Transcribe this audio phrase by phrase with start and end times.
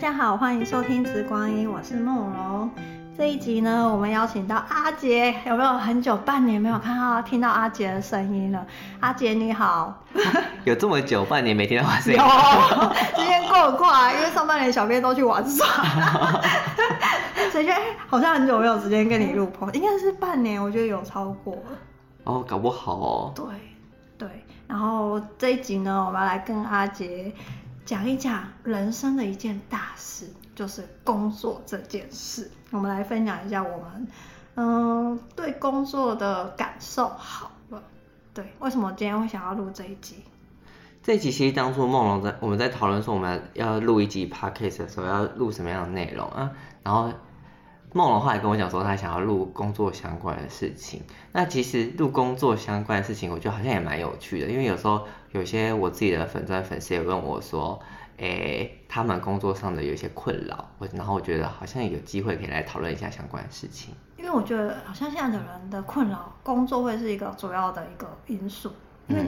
[0.00, 2.70] 家好，欢迎收听《直光音》，我是梦蓉。
[3.18, 8.66] 这一集呢，我们邀请到阿杰，有没有很久半年没有看到听到阿杰的声音了？
[9.00, 10.02] 阿杰你好，
[10.64, 12.18] 有这么久半年没听到我声音？
[12.18, 12.24] 有，
[13.20, 15.66] 时间过很快，因为上半年小编都去玩耍，
[17.52, 21.58] 所以觉得好像很久没有时间跟你录播， 应该是半年，我觉得有超过。
[22.24, 23.32] 哦，搞不好哦。
[23.36, 23.44] 对
[24.16, 24.28] 对，
[24.66, 27.30] 然后这一集呢，我们要来跟阿杰
[27.84, 30.26] 讲一讲人生的一件大事。
[30.52, 34.06] 就是工作这件事，我们来分享一下我们，
[34.56, 37.08] 嗯、对工作的感受。
[37.08, 37.82] 好了，
[38.34, 40.16] 对，为什么今天会想要录这一集？
[41.02, 46.50] 这一集其实当初梦龙在我们在讨论说我们要录一集 podcast 的时候，要录什么样的内容啊？
[46.82, 47.10] 然后
[47.92, 51.02] 梦龙后来跟我讲说，他想要录工作相关的事情。
[51.32, 57.80] 那其实录工作相关的事情，我觉得好像也蛮有趣的，因为有时候有些我自己的粉钻粉丝也问我说。
[58.22, 63.94] 诶，他们工作上的有一些困扰，我然后我觉得好像有机会可以来讨论一下相关的事情。
[64.18, 68.70] 因为我觉得好像现在的人的困扰，工作会是一个主要的一个因素。
[69.06, 69.26] 因为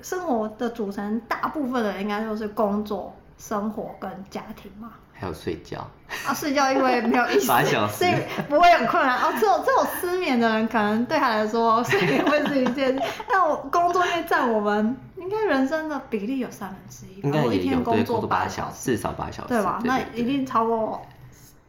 [0.00, 4.92] 生活的组成大部分的人应该都是工作、生活跟家庭嘛。
[5.22, 5.78] 还有睡觉
[6.26, 8.12] 啊，睡觉因为没有意思，八小时，所以
[8.48, 9.16] 不会很困难。
[9.20, 13.00] 哦，这种这种失眠的人，可能对他来说 睡眠会是一件。
[13.28, 19.80] 那我工作因为占我们应该人生的比例有三分之一，应该一天工作八小时，至少八小时，对吧？
[19.84, 21.00] 那一定超过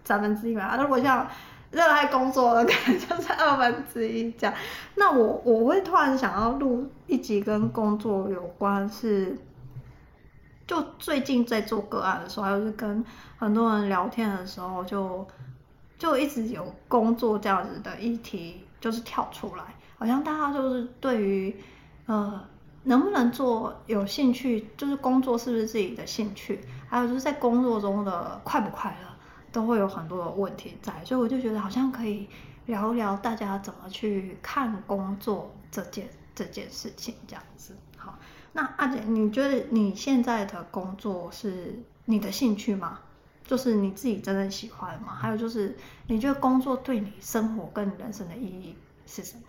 [0.04, 0.76] 三分之一吧。
[0.82, 1.28] 如果像
[1.70, 4.54] 热爱工作的，可能就是二分之一这样。
[4.96, 9.38] 那我我会突然想要录一集跟工作有关是。
[10.66, 13.04] 就最近在做个案的时候，还有是跟
[13.38, 15.28] 很多人聊天的时候，就
[15.98, 19.64] 就一直有工作这样子的议题，就是跳出来，
[19.98, 21.56] 好像大家就是对于
[22.06, 22.42] 呃
[22.84, 29.08] 能不能做有兴趣，就是工作是不是自己的兴趣，还有就是在工作中的快不快乐，
[29.52, 32.28] 都会有很多的问题在，所以我就觉得好像可以
[32.66, 37.76] 聊一聊大家怎么去看工作这件这件事情这样子，
[38.54, 43.00] 那阿姐，你觉得你现在的工作是你的兴趣吗？
[43.46, 45.14] 就是你自己真的喜欢吗？
[45.14, 45.76] 还有就是，
[46.08, 48.76] 你觉得工作对你生活跟你人生的意义
[49.06, 49.44] 是什么？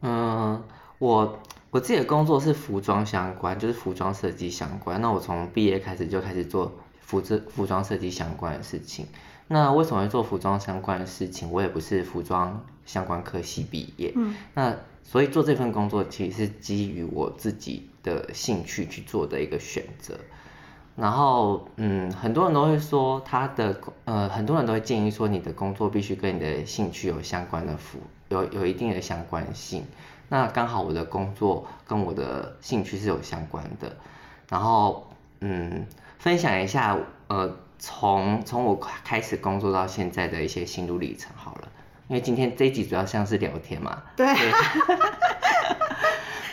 [0.00, 0.62] 嗯，
[0.98, 1.38] 我
[1.70, 5.00] 我自己的工作是服装相关，就是服装设计相关。
[5.00, 9.06] 那我从毕业开始就开始做服装服装设计相关的事情。
[9.52, 11.50] 那为什么会做服装相关的事情？
[11.52, 14.12] 我也不是服装相关科系毕业。
[14.16, 20.14] 嗯，那所以做这份工作其实是基于我自己的兴趣去做的一个选择，
[20.96, 27.98] 然后嗯，很多人都会说他的呃，很多人都会建议说你的工作必须跟你的兴趣有相关的符，
[28.30, 29.84] 有有一定的相关性。
[30.30, 33.94] 那刚好我的工作跟我的兴趣是有相关的，
[34.48, 35.86] 然后嗯，
[36.18, 36.96] 分享一下
[37.32, 41.68] 呃，从从我开始工作到现在的一些心路历程好了，
[42.08, 44.26] 因为今天这一集主要像是聊天嘛，对。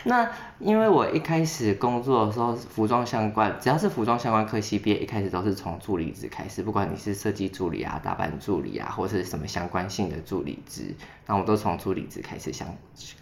[0.05, 12.73] 那因为我一开始工作的时候，服装相关，只要是服装相关科系毕业，一开始都是从助理职开始，不管你是设计助理啊、打扮助理啊，或是什么相关性的助理职，那我都从助理职开始想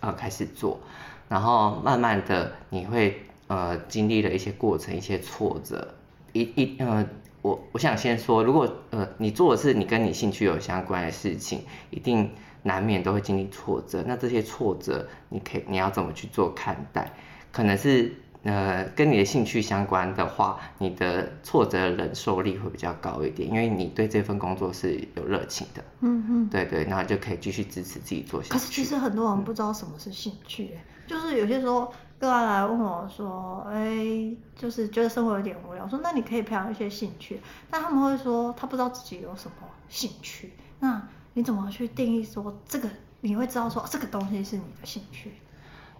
[0.02, 0.80] 呃开始做，
[1.28, 5.96] 然后慢慢的你会呃经历了一些过程、一些挫折，
[6.34, 7.04] 一一呃
[7.48, 12.30] 我我想先说，如果呃你做的是你跟你兴趣有相关的事情，一定。
[12.64, 17.10] 难免都会经历挫折，那这些挫折，你可以你要怎么去做看待？
[17.50, 18.12] 可能是
[18.44, 25.82] 呃跟你的兴趣相关的话，你的挫折的忍受力会比较高一点，因为你对这份工作是有热情的。
[26.02, 28.54] 嗯嗯，对对，然后就可以继续支持自己做下去。
[28.54, 41.02] 可是其实很多人不知道什么是兴趣，嗯、就是有些时候个案来问我说，哎，就是觉得生活有点无聊，我说那你可以培养一些兴趣，但他们会说他不知道自己有什么兴趣，那。
[41.34, 42.90] 你怎么去定义说这个？
[43.22, 45.34] 你会知道说这个东西是你的兴趣？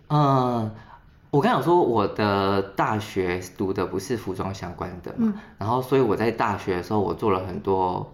[0.08, 0.72] 嗯，
[1.30, 8.12] 我刚想说我的大学读的不是服装相关的嘛，嗯、然后所以我在大学的时候我做了很多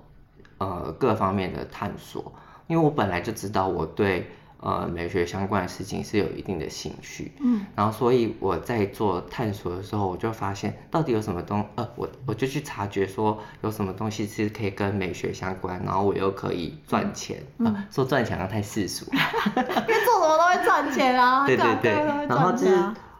[0.58, 2.30] 呃各方面的探索，
[2.68, 4.30] 因为我本来就知道我对。
[4.64, 21.92] 呃，美学相关的事情是有一定的兴趣，嗯，然后所以我在做探索的时候，我就发现到底有什么东，呃，我我就去察觉说有什么东西是可以跟美学相关，然后我又可以赚钱，嗯，呃、说赚钱啊太世俗， 因为做什么都会赚钱啊，对对对，
[22.30, 22.78] 然后就是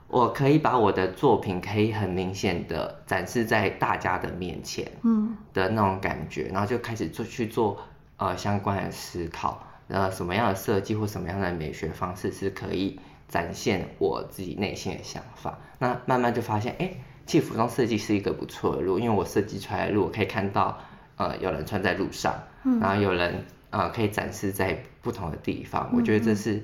[0.08, 7.78] 我可以把我的作品可以很明显的展示在大家的面前，嗯，的那种感觉，然后就开始做去做
[8.16, 9.62] 呃相关的思考。
[9.88, 15.60] 呃，什么样的设计或什么样的美学方式是可以展现我自己内心的想法？
[15.80, 16.92] 那慢慢就发现，哎，
[17.26, 20.78] 其实服装设计是一个不错的路，因为我设计出来的路，我可以看到，
[21.18, 22.34] 呃，有人穿在路上，
[22.64, 25.90] 嗯、然后有人呃可以展示在不同的地方。
[25.92, 26.64] 嗯、我觉得这是，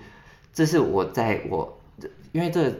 [0.54, 1.76] 这是我在我。
[2.32, 2.72] 因为这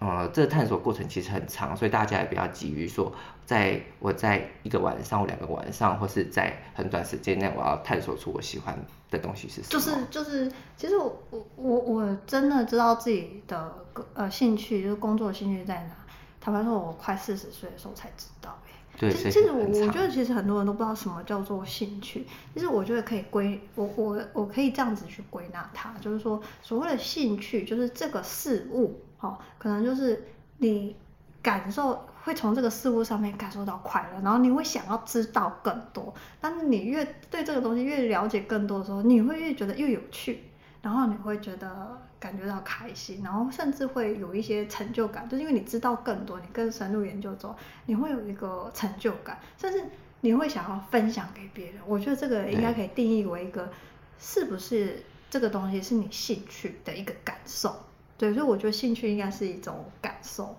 [0.00, 3.10] 呃这个探索过程其实很长，所以大家也不要急于说，
[3.46, 8.78] 在我在一个晚上或两个晚上，或是在很短时间内，我要探索出我喜欢
[9.10, 9.68] 的东西是什么。
[9.70, 13.74] 就是就是，其实我我我我真的知道自己的
[14.14, 15.94] 呃兴趣，就是工作的兴趣在哪。
[16.40, 18.58] 坦白说，我快四十岁的时候才知道。
[18.98, 22.26] 对，其实我我觉得其实很多人都不知道什么叫做兴趣。
[22.52, 30.24] 其实我觉得可以归我我我可以这样子去归纳它，就是说所谓的兴趣就是这个事物，哦，可能就是
[30.56, 30.96] 你
[31.40, 36.14] 感受会从这个事物上面感受到快乐，然后你会想要知道更多。
[36.40, 40.44] 但是你越对这个东西越了解更多的时候，你会越觉得越有趣，
[40.82, 41.98] 然后你会觉得。
[42.20, 47.54] 感觉到开心，然后甚至会有一些成就感，就是因为你知道更多，你更深入研究之后，
[47.86, 49.84] 你会有一个成就感，甚至
[50.20, 51.76] 你会想要分享给别人。
[51.86, 53.70] 我觉得这个应该可以定义为一个，
[54.18, 55.00] 是不是
[55.30, 57.72] 这个东西是你兴趣的一个感受？
[58.16, 60.56] 对，所以我觉得兴趣应该是一种感受。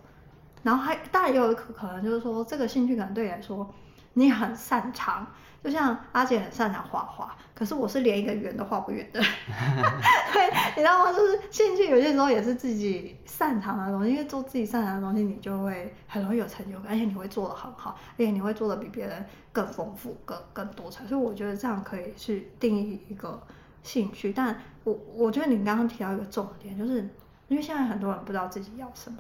[0.63, 3.69] 然后还当然也有可可能，就是说这个兴趣可能对你来说，
[4.13, 5.27] 你很擅长。
[5.61, 9.19] 就像阿姐很擅长画画，可是我是连一个圆都画不圆的。
[10.31, 11.11] 对，你知道吗？
[11.11, 21.05] 就是兴趣有些时候也是自己擅长的东西，因为做自己擅长的东西，你就会很容易有成就感，而且你会做得很好，而且你会做得比别人更丰富、更更多彩。
[21.05, 23.37] 所以我觉得这样可以去定义一个
[23.83, 24.31] 兴趣。
[24.31, 27.01] 但我我觉得你刚刚提到一个重点，就是
[27.49, 29.17] 因为现在很多人不知道自己要什么，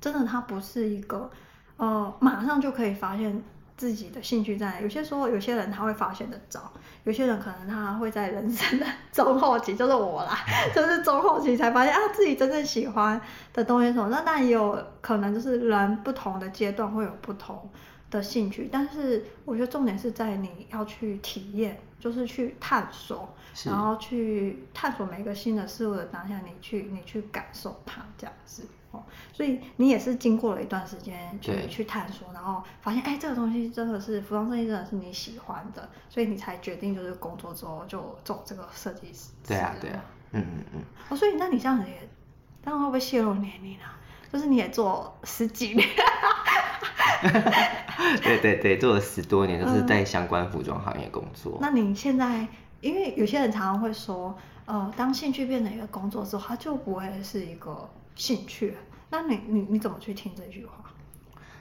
[0.00, 1.30] 真的，它不是一个
[1.76, 3.42] 呃马上就可以发现。
[3.78, 4.80] 自己的兴趣在哪？
[4.80, 6.72] 有些时候，有些人他会发现的早，
[7.04, 10.36] 有些人可能他会在人生的中后期，就是我啦，
[10.74, 13.20] 就是中后期才发现啊，自己真正喜欢
[13.52, 14.08] 的东西是什么。
[14.08, 17.70] 那当然也有可能就是人不同的阶段会有不同
[18.10, 23.32] 的兴趣，但是我觉得重点是在你要去体验，就是去探索，
[23.64, 28.64] 然后去探索每一个新的事物的当下，你去你去感受它这样子。
[28.90, 29.02] 哦，
[29.34, 39.28] 所以你也是经过了一段时间去去探索，然后发现，哎，这个东西真的是服装设计，真的是你喜欢的，所以你才决定就是工作之后就走这个设计师。
[39.46, 40.02] 对啊，对啊，
[40.32, 40.82] 嗯嗯嗯。
[41.10, 42.08] 哦，所以那你这样子也，
[42.64, 43.98] 这样会不会泄露年龄啊？
[44.32, 45.86] 就是你也做十几年。
[48.22, 51.52] 对对对，做了十多年，都是在相关服装行业工作。
[51.56, 52.48] 嗯，那你现在，
[52.80, 57.86] 因为有些人常常会说，呃，当兴趣变成一个工作之后，它就不会是一个。
[58.18, 58.74] 兴趣，
[59.10, 60.72] 那你你你怎么去听这句话？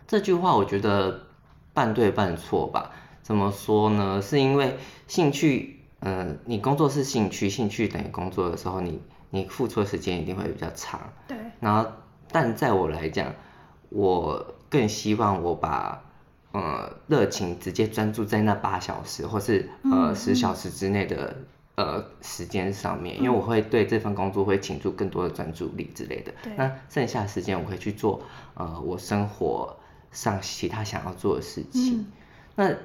[0.07, 1.27] 这句话我觉得
[1.71, 2.92] 半对半错吧。
[3.21, 4.21] 怎么说呢？
[4.21, 4.75] 是因为
[5.07, 9.00] 兴趣，嗯、呃，你工作是兴趣，兴趣等于工作的时候，你
[9.30, 11.00] 你付出的时间一定会比较长。
[11.27, 11.38] 对。
[11.59, 11.92] 然后，
[12.31, 13.31] 但在我来讲，
[13.89, 16.04] 我更希望我把
[16.54, 21.36] 呃热情直接专注在那八小时，或是呃十小时之内的。
[21.78, 26.34] 呃，时间上面，因为我会对这份工作会倾注更多的专注力之类的。
[26.42, 26.52] 对。
[26.56, 28.20] 那剩下的时间我会去做
[28.56, 29.78] 呃我生活
[30.12, 32.00] 上其他想要做的事情。
[32.00, 32.06] 嗯。
[32.56, 32.76] 那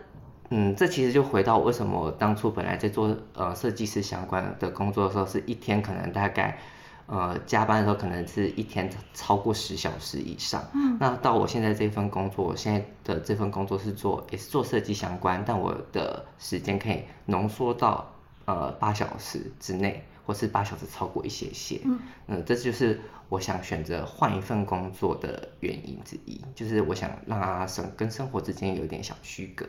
[0.50, 6.58] 嗯，这其实就回到为什么我当初本来在做呃设计师相关的工作的时候，是一天可能大概
[7.06, 10.62] 呃加班的时候可能是一天超过十小时以上。
[10.74, 10.98] 嗯。
[11.00, 18.06] 那到我现在这份工作，我现在的这份工作是做也是做设计相关，但我的时间可以浓缩到。
[18.44, 29.66] 呃，八小时之内，或是八小时超过一些些，嗯，嗯，这就是我想选择换一份工作的原因之一，就是我想让它生跟生活之间有点小区隔。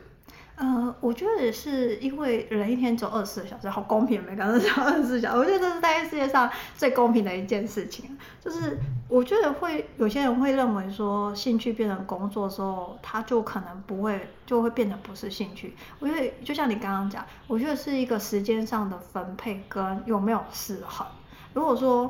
[0.63, 8.17] 呃，我觉得也是因为人一天只有二十四小时，好公平，没刚刚说二十四小时，我觉得这是在世界上最公平的一件事情。
[8.39, 8.79] 就是
[9.10, 15.75] 我觉得会有些人会认为说，兴趣变成工作之后，他就可能不会，就会变得不是兴趣。
[16.00, 21.05] 我觉得就像你刚刚讲，我觉得是一个时间上的分配跟有没有适合。
[21.53, 22.10] 如果说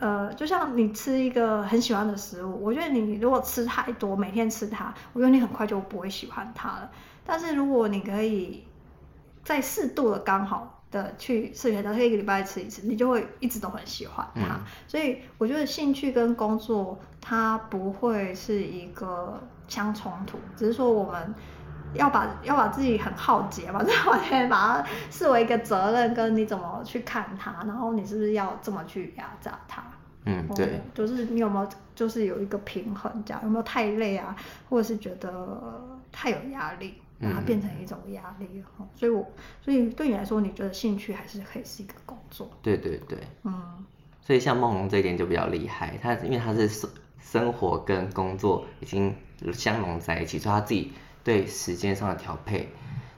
[0.00, 6.90] 呃，就像你吃一个很喜欢的食物，我觉得你如果吃太多，每天吃它，我觉得你很快就不会喜欢它了。
[7.24, 8.64] 但是如果你可以
[9.44, 14.56] 在适度的刚好的去摄取它，可以一个礼拜吃一次，你就会一直都很喜欢它。
[14.56, 14.60] 嗯。
[14.86, 21.34] 所以我觉得兴趣跟工作它不会是一个相冲突，只是说我们
[21.94, 29.82] 要把要把自己很浩劫，把这完全把它视为一个责任，跟你怎么去看它，然后你是不是要这么去压榨它？
[30.24, 34.36] 嗯，对，就是你有没有就是有一个平衡，这样有没有太累啊，
[34.68, 36.94] 或者是觉得太有压力？
[37.22, 38.48] 把它变成一种压力，
[38.80, 39.24] 嗯，所以我，
[39.60, 42.50] 所以对你来说，你觉得兴趣还是可以是一个工作？
[42.60, 43.84] 对对对，嗯，
[44.20, 49.14] 所以像梦龙这一点就比较厉害，他因为他是生生活跟工作已经
[49.52, 52.68] 相融在一起，所以他自己对时间上的调配，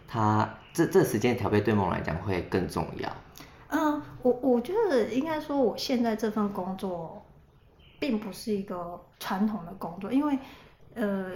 [0.07, 3.11] 他这这时间调配对梦来讲会更重要。
[3.69, 7.25] 嗯，我我觉得应该说，我现在这份工作，
[7.99, 10.39] 并不是一个传统的工作，因为
[10.95, 11.31] 呃。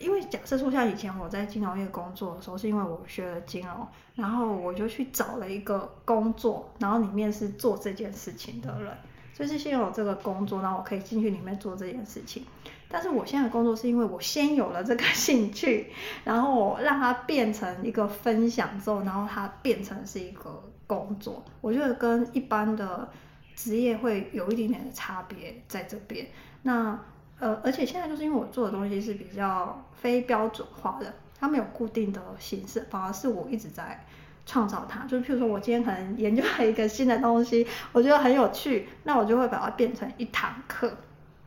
[0.00, 8.90] 因为假设说像以前我在金融业工作的时候，是因为我学了金融，然后我就去找了一个工作，然后里面是做这件事情的人，
[9.34, 12.44] 所以是先有这个工作，然后我可以进去里面做这件事情。
[12.88, 15.92] 但是我现在的工作是因为我先有了这个 兴趣，
[16.24, 21.44] 然后我让它变成一个分享之后，然后它变成是一个工作。
[21.60, 23.06] 我觉得跟一般的
[23.54, 26.26] 职业会有一点点的差别在这边。
[26.62, 26.98] 那。
[27.40, 34.04] 呃，而且现在就是因为我做的东西是比较非标准化的，它没有固定的形式，反而是我一直在
[34.44, 35.06] 创造它。
[35.06, 40.94] 就是譬如说，我今天可能研究了一个新的东西，我觉得很有趣，那我就会把它变成一堂课，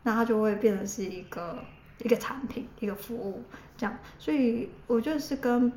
[0.01, 1.59] 那它就会变成是一个
[1.99, 3.43] 一个产品、一个服务
[3.77, 3.95] 这样。
[4.17, 5.71] 所以我觉得是跟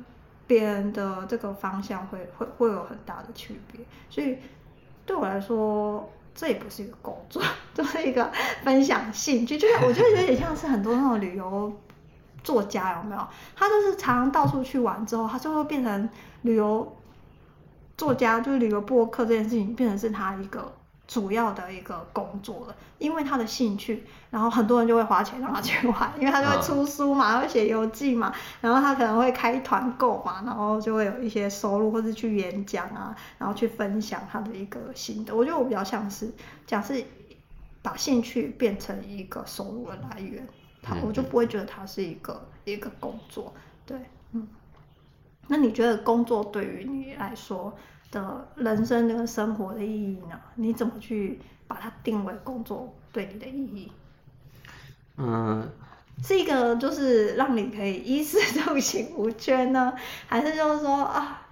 [0.47, 3.85] 别人的这个方向会会会有很大的区别。
[4.09, 4.39] 所以
[5.05, 6.11] 对我来说。
[6.37, 7.41] 这也不是一个工作，
[7.73, 8.31] 就是一个
[8.63, 11.73] 分享兴趣，就是我觉得有点像是很多那种旅游
[12.43, 13.27] 作家，有没有？
[13.55, 16.07] 他就是常常到处去玩之后，他就会变成
[16.43, 16.95] 旅游
[17.97, 20.71] 作家，就是旅游博客这件事情变成是他一个。
[21.07, 35.33] 主要的一个工作了，因为他的兴趣，然后很多人就会花钱让他去玩， 因为他就会出书嘛，他会写游记嘛，然后他可能会开团购嘛，然后就会有一些收入，或是去演讲啊，然后去分享他的一个心得。
[35.33, 36.29] 我觉得我比较像是，
[36.65, 36.93] 假设
[37.81, 40.45] 把兴趣变成一个收入的来源，
[40.81, 43.53] 他我就不会觉得他是一个一个工作。
[43.85, 43.97] 对，
[44.33, 44.45] 嗯，
[45.47, 47.73] 那你觉得工作对于你来说？
[48.17, 50.39] 的人生跟生活的意义呢？
[50.55, 53.91] 你怎么去把它定为工作对你的意义？
[55.17, 55.69] 嗯，
[56.23, 59.93] 是一个就是让你可以衣食住行无缺呢，
[60.27, 61.47] 还是就是说啊，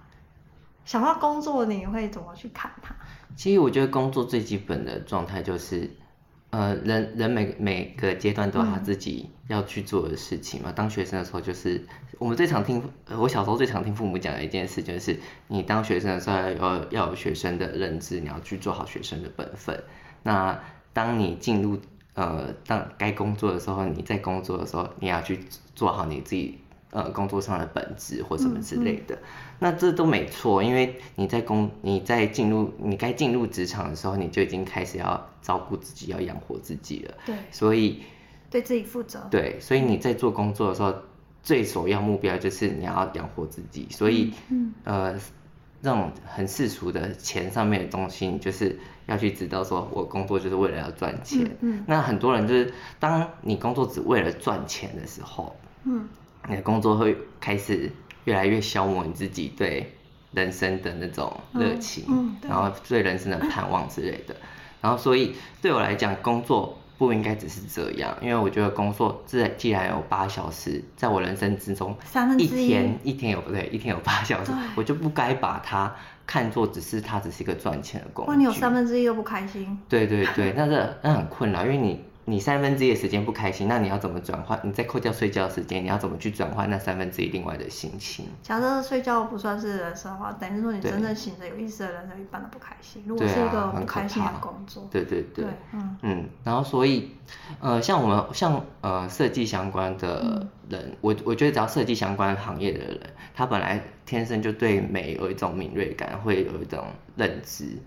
[0.84, 2.94] 想要工作你会怎么去看它？
[3.36, 5.90] 其实我觉得工作最基本的状态就是。
[6.56, 10.70] 呃，人人每每个阶段都有他自己要去做的事情嘛。
[10.70, 11.84] 嗯、当学生的时候，就是
[12.18, 19.78] 我们最常听，我小时候最常听父母讲的一件事，就是你当学生的时候要要有学生的认知，你要去做好学生的本分。
[20.22, 20.58] 那
[20.94, 21.78] 当你进入
[22.14, 25.38] 呃当该工作的时候，你在工作的时候，你要去
[25.74, 26.58] 做好你自己。
[26.92, 37.14] 呃，工作上的本质或什么之类的，嗯嗯、那这都没错，因为你在工，你在进入你该进入职场的时候，你就已经开始要照顾自己，要养活自己了。
[37.26, 38.02] 对，所以
[38.48, 39.26] 对自己负责。
[39.30, 40.94] 对，所以你在做工作的时候，
[41.42, 43.88] 最首要目标就是你要养活自己。
[43.90, 44.32] 所以，
[44.84, 45.12] 呃，
[45.82, 51.44] 这种很世俗的钱上面的东西，你就是要去知道，说我工作就是为了要赚钱。
[51.60, 56.08] 嗯，嗯那很多人就是，当你工作只为了赚钱的时候，嗯。
[56.48, 57.90] 你的工作会开始
[58.24, 59.92] 越来越消磨你自己对
[60.32, 64.34] 人生的那种热情，嗯嗯、然后对人生的盼望之类的。
[64.34, 64.46] 嗯、
[64.82, 75.94] 然后，所以对我来讲，工作不应该只是这样，因为我觉得工作自既然有八小时，在我人生之中，三分之一天一天有不对，一天有八小时，我就不该把它
[76.26, 78.32] 看作只是它只是一个赚钱的工作。
[78.32, 79.78] 哇，你有三分之一又不开心？
[79.88, 82.04] 对对对，那这那很困扰，因为你。
[82.28, 84.58] 你三分之一的时间不开心，那你要怎么转换？
[84.64, 88.26] 你再扣掉睡觉的时间，你要怎么去转换那三分之一另外的心情？
[88.42, 93.04] 假设睡觉不算是人生的话，等于说你真正醒着有意思的人生一般都不开心。
[93.06, 97.12] 如果是一个不开心的工作，对对对，对嗯嗯，然后所以
[97.60, 103.00] 呃，像我们像呃设计相关的人，嗯、我我觉得只要设计相关行业的人，
[103.36, 107.78] 他本来天生就对美有一种敏锐感，会有一种认知。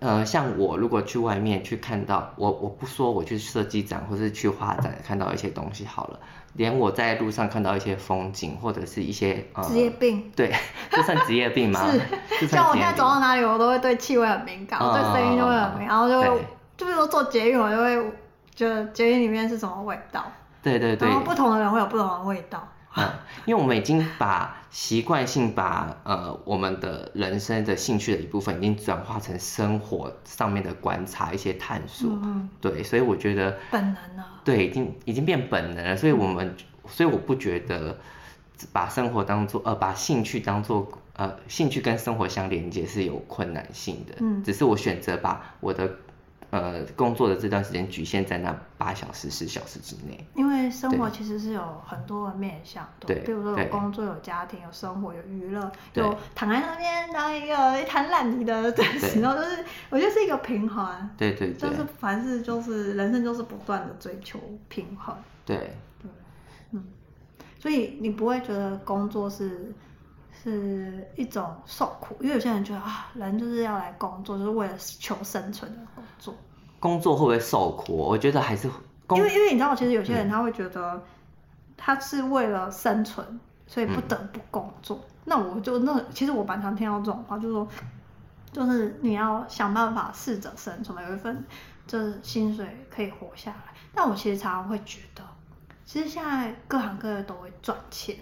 [0.00, 6.20] 呃，像我如果去外面去看到，我我不说我去设计展或是去画展看到一些东西好了，
[6.54, 10.54] 连我在路上看到一些风景或者是一些呃职业病，对，
[10.90, 11.84] 这算职业病吗？
[12.38, 16.28] 是，像我现在走到哪里，我都会对气味很敏感，我对声音就会很敏感，然后就会，
[16.76, 18.12] 就比如说坐捷运，我就会
[18.54, 20.24] 觉得捷运里面是什么味道，
[20.62, 22.66] 对对对，然后不同的人会有不同的味道。
[22.96, 23.08] 嗯，
[23.46, 36.56] 因为我们已经把习惯性把呃我们的人生的兴趣的一部分，已经转化成生活上面的观察一些探索，嗯、对，所以我觉得本能了，对，已经已经变本能了，所以我们，嗯、
[36.88, 37.96] 所以我不觉得
[38.72, 45.90] 把生活当做呃把兴趣当做呃兴趣跟生活相连接是有困难性的，嗯，只是我选择把我的
[46.50, 50.26] 呃工作的这段时间局限在那八小时、十小时之内。
[50.34, 58.84] 因为生活其实是有很多的面向，对，比如说有工作、有家庭、有生活、有娱乐，有躺在那边当一个一滩烂泥的 对，
[59.20, 61.10] 然后就是我觉得是一个平衡。
[61.16, 61.70] 对对对。
[61.70, 65.14] 就是凡事就是人生就是不断的追求平衡。
[65.44, 65.56] 对。
[66.00, 66.10] 对。
[66.70, 66.84] 嗯。
[67.58, 69.72] 所以你不会觉得工作是？
[70.42, 76.34] 是一种受苦，因为有些人觉得啊，人就是要来工作，就是为了求生存的工作。
[76.80, 77.96] 工作会不会受苦？
[77.96, 78.68] 我觉得还是，
[79.10, 81.02] 因为因为你知道，其实有些人他会觉得，
[81.76, 84.96] 他是为了生存，嗯、所以不得不工作。
[84.96, 87.68] 嗯、那我就那其实我蛮常听到这种话，就是说，
[88.52, 91.44] 就是你要想办法试着生存，有一份
[91.86, 93.74] 就是薪水可以活下来。
[93.92, 95.22] 但我其实常常会觉得，
[95.84, 98.14] 其实现在各行各业都会赚钱。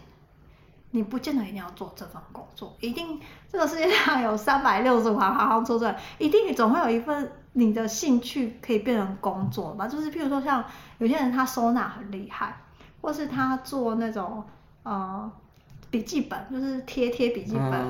[0.96, 3.20] 你不见得一定要做这份工作，一定
[3.52, 9.86] 这个世界上有三百六十五行，行行做出来，一定你总会有一份你的兴趣可以变成工作吧？
[9.86, 10.64] 就是譬如说像
[10.96, 12.56] 有些人他收纳很厉害，
[13.02, 14.42] 或是他做那种
[14.84, 15.30] 呃
[15.90, 17.84] 笔记本，就是贴贴笔记本、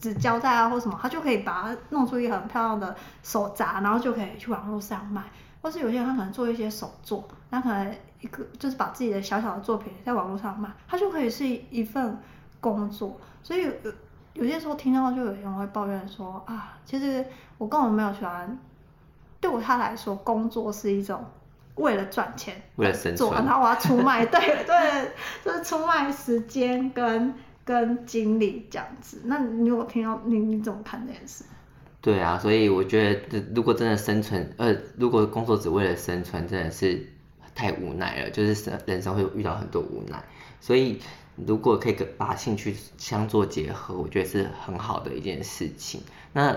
[0.00, 5.22] 纸胶带啊或什么，他就可以把它弄出一个很漂亮的手札，然后就可以去网络上卖。
[5.62, 7.22] 或是有些人他可能做一些手作，
[7.52, 12.18] 他可能一个就是把自己的小小的作品在网络上卖，他就可以是一份。
[12.60, 13.72] 工作，所以有
[14.34, 17.24] 有些时候听到就有人会抱怨说啊，其实
[17.56, 18.58] 我根本没有喜欢，
[19.40, 21.24] 对我他来说，工作是一种
[21.74, 25.10] 为了赚钱，为了生存，然后我要出卖， 对对，
[25.44, 27.34] 就是出卖时间跟
[27.64, 29.22] 跟精力这样子。
[29.24, 31.44] 那你有听到你你怎么看这件事？
[32.00, 37.04] 对啊，所以我觉得如果真的生存，呃，如果工作只为了生存，真的是
[37.54, 40.22] 太无奈了，就是人生会遇到很多无奈，
[40.60, 41.00] 所以。
[41.46, 46.00] 如果可以跟把兴趣相做结合，我觉得是很好的一件事情。
[46.32, 46.56] 那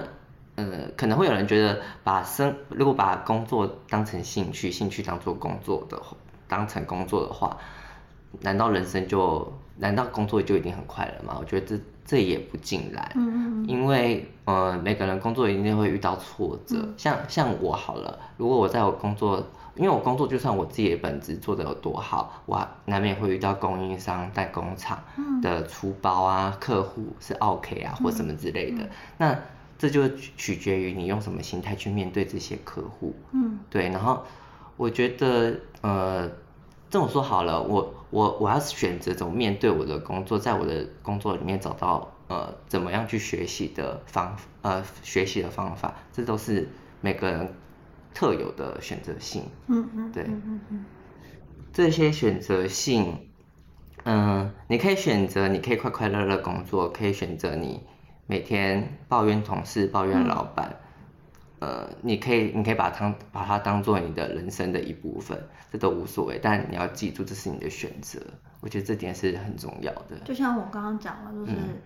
[0.55, 6.01] 呃，可能会有人觉得把生如果把工作当成兴趣，兴趣当做工作的
[6.47, 7.57] 当成工作的话，
[8.41, 11.37] 难道人生就难道工作就一定很快乐吗？
[11.39, 13.11] 我觉得这这也不尽然。
[13.15, 13.67] 嗯嗯。
[13.67, 16.77] 因为呃，每个人工作一定会遇到挫折。
[16.79, 19.45] 嗯、像像我好了，如果我在我工作。
[19.75, 25.01] 因为我工作，就算我自己的本职做的有多好，我难免会遇到供应商、代工厂
[25.41, 28.89] 的出包啊，客户是 OK 啊，或什么之类的。
[29.17, 29.39] 那
[29.77, 33.15] 这就取决于你用什么心态去面对这些客户。
[33.31, 33.87] 嗯，对。
[33.89, 34.21] 然后
[34.75, 36.29] 我觉得，呃，
[36.89, 46.67] 这么说好了，我我我要选择怎么面对我的工作，在我的工作里面找到呃怎么样去学习的方呃学习的方法，这都是
[46.99, 47.53] 每个人。
[48.13, 50.85] 特有的选择性，嗯嗯，对，嗯嗯嗯，
[51.71, 53.29] 这些选择性，
[54.03, 57.81] 嗯，你可以选择，你可以快快乐乐工作，可以选择你
[58.27, 60.75] 每天抱怨同事、抱怨老板，
[61.59, 66.37] 嗯、呃，你可以，你可以把它把它当做你的人生的一部分，这都无所谓。
[66.41, 68.19] 但你要记住，这是你的选择，
[68.59, 70.19] 我觉得这点是很重要的。
[70.25, 71.79] 就像我刚刚讲了，就是、嗯、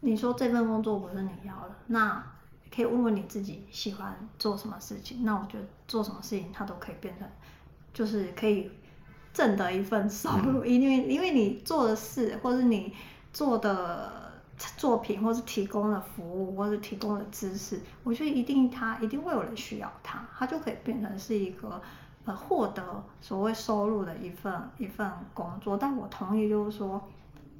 [0.00, 2.24] 你说这份工作不是你要的，那。
[2.76, 7.26] 可以问问你自己喜欢做什么事情，那我觉得做什么事情它都可以变成，
[7.94, 8.70] 就是可以
[9.32, 12.94] 挣得一份收入，因为因为你做的事，或是你
[13.32, 14.30] 做的
[14.76, 21.80] 作品，或是提供的服务，或是提供的知识，我觉得一定它一定会有人需要它，它就可以变成是一个
[22.26, 25.78] 呃获得所谓收入的一份一份工作。
[25.78, 27.02] 但我同意就是说，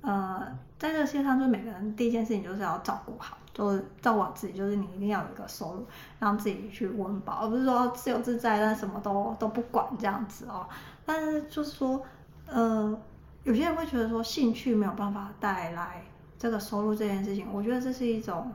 [0.03, 0.47] 呃，
[0.79, 3.39] 在这个世界上，就是每个人第一件事情就是要照顾好。
[3.57, 5.87] 就是照顾好自己，就是你一定要有一个收入，
[6.19, 10.69] 让自己去温饱，而不是说自由自在，但什么都都不管这样子哦。
[11.07, 12.05] 但是就是说，
[12.45, 12.95] 呃，
[13.45, 16.05] 有些人会觉得说兴趣没有办法带来
[16.39, 18.53] 这个收入这件事情，我觉得这是一种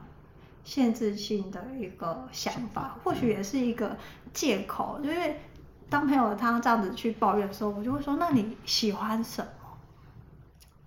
[0.64, 3.98] 限制性的一个想法，或许也是一个
[4.32, 5.00] 借口。
[5.02, 5.42] 因为
[5.90, 9.50] 当朋友他这样子去抱怨的时候，我就会说，那你喜欢什么？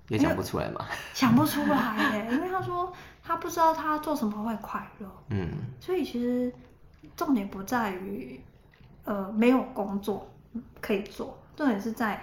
[0.07, 0.87] 也讲不出来嘛。
[1.13, 2.93] 想不出来耶，因为他说。
[3.27, 5.49] 他不知道他做什么会快乐，嗯，
[5.81, 6.53] 所以其实
[7.17, 8.39] 重点不在于，
[9.05, 10.31] 呃，没有工作
[10.79, 12.23] 可以做，重点是在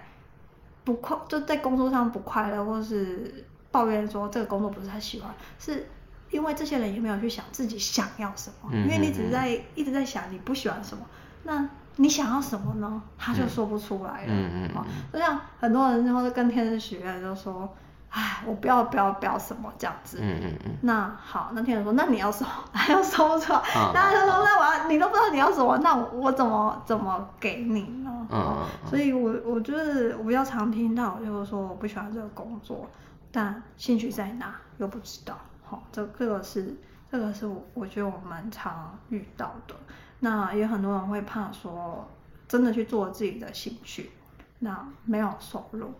[0.83, 5.87] 不快，就在工作上不快乐，或是抱怨说这个工作不是他喜欢，是
[6.29, 11.03] 因为这些人也没有去想自己想要什么，嗯，因为你只是在一直在想你不喜欢什么，
[11.41, 13.01] 那你想要什么呢？
[13.17, 17.67] 他就说不出来了，嗯嗯，嗯，就像很多人或者跟天使许愿就说。
[18.13, 20.19] 唉，我不要不要不要什么这样子。
[20.21, 20.77] 嗯嗯嗯。
[20.81, 22.49] 那好，那天人说，那你要什么？
[22.73, 23.61] 还要说不出来。
[23.93, 28.27] 那他说，那我要，你都不知道你要什么，那我，我怎么怎么给你呢？
[28.29, 28.57] 嗯。
[28.85, 32.85] 所以我我就是我比较常听到就是说我不喜欢这个工作，
[33.31, 35.37] 但兴趣在哪又不知道。
[35.63, 36.75] 好，这这个是
[37.09, 39.75] 这个是我我觉得我蛮常遇到的。
[40.19, 42.05] 那也很多人会怕说，
[42.45, 44.11] 真的去做自己的兴趣，
[44.59, 45.93] 那没有收入。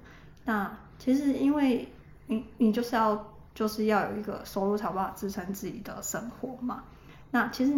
[0.43, 0.69] 那
[0.99, 1.91] 其实因为
[2.31, 6.83] 你你就是要就是要有一个收入，才有办法支撑自己的生活嘛。
[7.31, 7.73] 那其实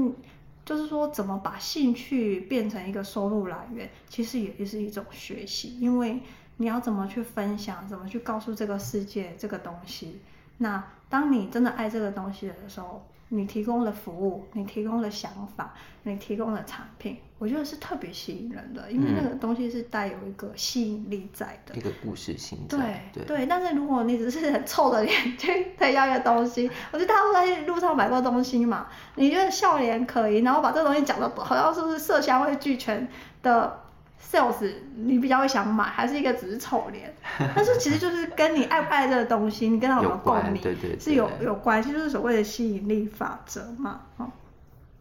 [0.64, 6.22] 就是说，怎么把兴趣变成一个收入来源，其实也是一种学习，因为
[6.58, 10.22] 你要怎么去分享，怎么去告诉这个世界这个东西。
[10.60, 13.04] 那当你真的爱这个东西的时候，
[13.36, 22.80] 你提供了服务，你提供了想法，你提供了产品，我觉得是特别吸引人的，因为那个东西是带有一个吸引力在的，一个故事性对
[23.12, 23.46] 对，对。
[23.46, 33.08] 但是如果你只是很臭的脸 去推销一个东西，我觉得大家都在路上买过东西嘛，你觉得笑脸可以，然后把这个东西讲的好像是不是色香味俱全
[33.42, 33.83] 的。
[34.32, 37.14] Sales 你比较会想买，还是一个只是丑脸？
[37.56, 44.02] 但是其实就是跟你爱不爱这个东西，你跟他有没有共鸣，对对对是有有关系，就是所谓的吸引力法则嘛。
[44.18, 44.32] 哦，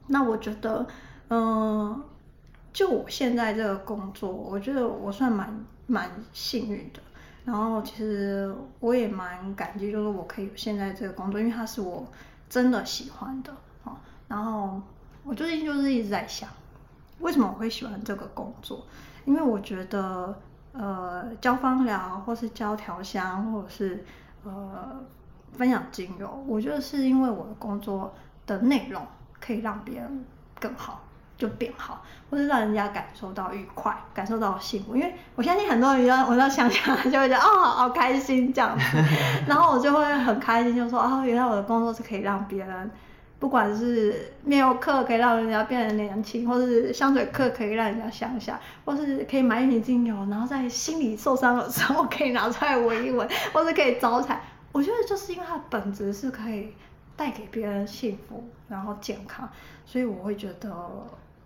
[0.08, 0.86] 那我觉得，
[1.28, 2.00] 嗯、呃，
[2.72, 7.00] 就我现在这个工作，我觉得我算蛮蛮幸运的。
[7.44, 12.06] 然后其实我也蛮感激，就是我可以有现在这个工作，因为它是我
[12.48, 13.52] 真的喜欢的。
[13.84, 13.96] 哦，
[14.28, 14.80] 然后
[15.24, 16.48] 我最近就是一直在想，
[17.18, 18.86] 为什么我会喜欢这个工作？
[19.24, 20.34] 因为我觉得，
[20.72, 24.04] 呃，教芳疗，或是教调香，或者是
[24.44, 25.00] 呃
[25.52, 28.12] 分享精油，我觉得是因为我的工作
[28.46, 29.06] 的内容
[29.40, 30.24] 可以让别人
[30.58, 31.02] 更好，
[31.36, 34.96] 就变好，或是让人家感受到愉快，感受到幸福。
[34.96, 38.76] 因为我相信很多人，我要想想 就会觉得哦，好，开心这样，
[39.46, 42.90] 然后我就会很开心，就说哦，原来我的工作是可以让别人。
[43.42, 54.40] 不管是面油课可以让人家变得年轻，或是香水课可以让人家香香，或是可以买一瓶精油，然后在心里受伤的时候可以拿出来闻一闻，或是可以招财。
[54.70, 56.68] 我觉得就是因为它的本质是可以
[57.16, 59.48] 带给别人幸福，然后健康，
[59.84, 60.72] 所以我会觉得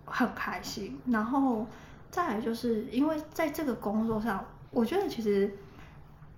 [0.05, 1.01] 很开心。
[1.07, 1.65] 然后
[2.11, 5.51] 再来就是因为在这个工作上，我觉得其实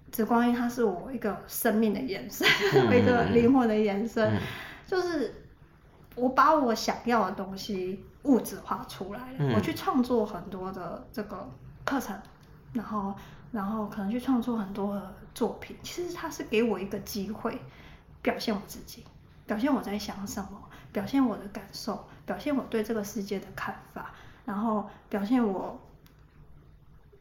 [0.10, 4.40] 紫光音它是我一个生命的延伸，嗯、 一个灵魂的延伸，嗯、
[4.88, 5.34] 就是。
[6.20, 11.50] 我把我想要的东西物质化出来了，嗯、我去创作很多的这个
[11.86, 12.20] 课程，
[12.74, 13.14] 然后，
[13.52, 15.76] 然后可能去创作很多的作品。
[15.82, 17.60] 其实它是给我一个机会，
[18.22, 19.06] 表现我自己，
[19.46, 24.12] 表现我在想什么，表现我的感受，表现我对这个世界的看法，
[24.46, 25.80] 然后表现我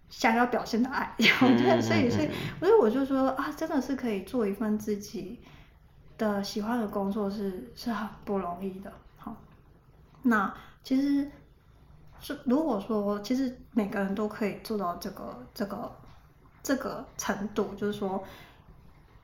[0.09, 1.15] 想要表现的爱。
[1.19, 5.41] 我觉得，所以，所以，所以我就说啊，真的是可以做一份自己。
[6.19, 9.35] 的喜欢的工作是是很不容易的，好，
[10.23, 10.53] 那
[10.83, 11.31] 其实
[12.21, 15.97] 是如果说其实每个人都可以做到这个这个
[16.63, 18.23] 这个程度，就是说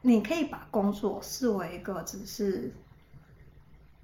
[0.02, 2.72] 你可以把工作视为一个只是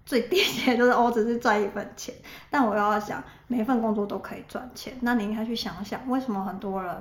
[0.05, 2.13] 最低限， 就是我只是赚一份钱，
[2.51, 6.93] 但我要想每一份工作都可以赚钱，那你应该去想想为什么很多人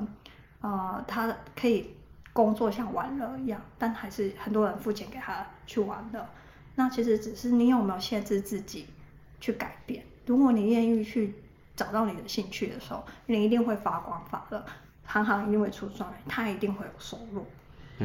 [0.62, 1.96] 啊、呃、他可以。
[2.44, 6.30] 工作像玩乐一样，但还是很多人付钱给他去玩的。
[6.76, 8.88] 那其实只是你有没有限制自己
[9.42, 10.06] 去改变。
[10.26, 11.36] 如果你愿意去
[11.76, 14.64] 找到你的兴趣的时候，你一定会发光发热，
[15.06, 17.46] 行行一定会出状元，他一定会有收入。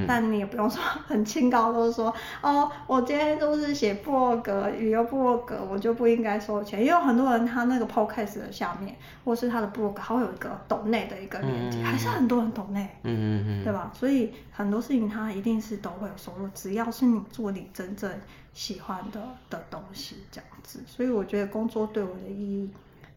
[0.06, 6.80] 但你也不用说很清高，都是说哦，我今天都是写部落格，旅游部落格，我就不应该收钱。
[6.80, 13.90] 也有很多人他那个 podcast 的下面，或是他的部落格，还会有一个抖内的一个链接，嗯、还是很多人抖内，嗯嗯嗯，对吧？
[13.94, 18.10] 所以很多事情他一定是都会有收入，只要是你做你真正
[18.52, 20.80] 喜欢的的东西这样子。
[20.86, 22.70] 所以我觉得工作对我的意义，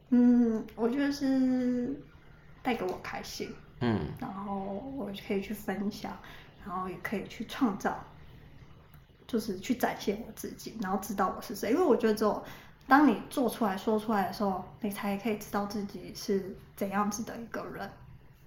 [0.09, 1.93] 嗯，我觉得是
[2.61, 3.49] 带给我开心，
[3.81, 6.11] 嗯，然后我可以去分享。
[6.67, 7.97] 然后也可以去创造，
[9.25, 11.71] 就是去展现我自己，然后知道我是谁。
[11.71, 12.43] 因为我觉得，只有
[12.87, 17.89] 当你做出来说出来的时候，你才可以知道自己是怎样子的一个人。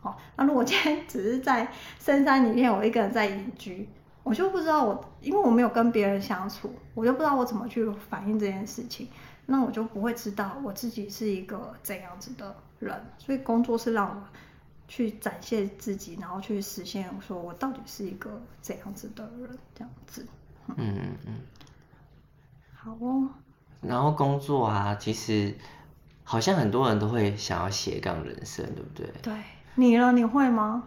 [0.01, 3.89] 好，那如果今天只是在深山里面，我一个人在隐居，
[4.23, 9.09] 我就不知道我，因为我没有跟别人相处，我就不知道我怎么去反映这件事情，
[9.47, 12.95] 那我就不会知道我自己是一个怎样子的人。
[13.19, 14.23] 所以工作是让我。
[14.91, 18.29] 去展现自己，然后去实现，说我到底是一个
[18.61, 20.27] 怎样子的人，这样子。
[20.67, 21.35] 嗯嗯嗯。
[22.75, 23.29] 好哦。
[23.81, 25.55] 然后工作啊，其实
[26.25, 29.07] 好像很多人都会想要斜杠人生，对不对？
[29.23, 29.33] 对。
[29.77, 30.11] 你呢？
[30.11, 30.83] 你会吗？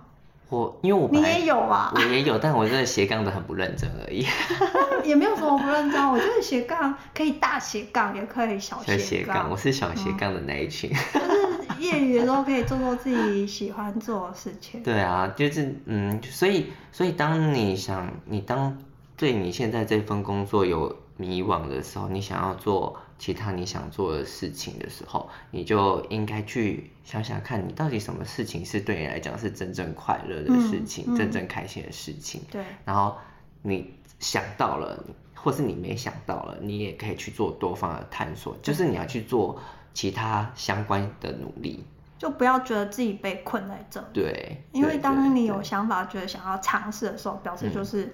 [0.50, 1.94] 我因为我你也有啊。
[1.96, 4.28] 我也有，但我真的斜杠的很不认真而已。
[5.08, 9.50] 也没有什么不认真，我觉得斜杠可以大斜杠，也可以小斜杠。
[9.50, 10.92] 我是小斜杠的那一群。
[11.14, 11.43] 嗯
[11.84, 14.82] 业余的时候可以做做自己喜欢做的事情。
[14.84, 18.78] 对啊，就是嗯，所以所以当你想，你当
[19.16, 32.42] 对你现在这份工作有迷惘的时候，你想要做其他你想做的事情的时候，你就应该去想想看，你到底什么事情是对你来讲是真正快乐的事情，嗯嗯、真正开心的事情。
[32.52, 32.64] 对。
[32.84, 33.16] 然后
[33.62, 35.04] 你想到了，
[35.36, 39.60] 或是你没想到了，你也可以去做多方的探索，就是你要去做
[39.94, 41.84] 其他相关的努力。
[42.18, 44.08] 就不要觉得自己被困在这里。
[44.14, 44.58] 对。
[44.72, 48.14] 因为当你有想法，觉得想要尝试的时候，表示就是。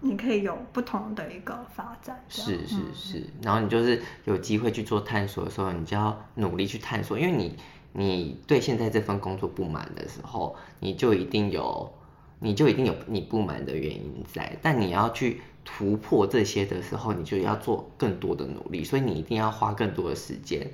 [0.00, 7.56] 你可以有不同的一个发展，是是是，然后你就是有机会去做探索的时候，你就要努力去探索，因为你
[7.92, 11.92] 你对现在这份工作不满的时候，你就一定有
[12.38, 20.70] 你就一定有你不满的原因在，但你要去突破这些的时候，你就要做更多的努力，所以你一定要花更多的时间。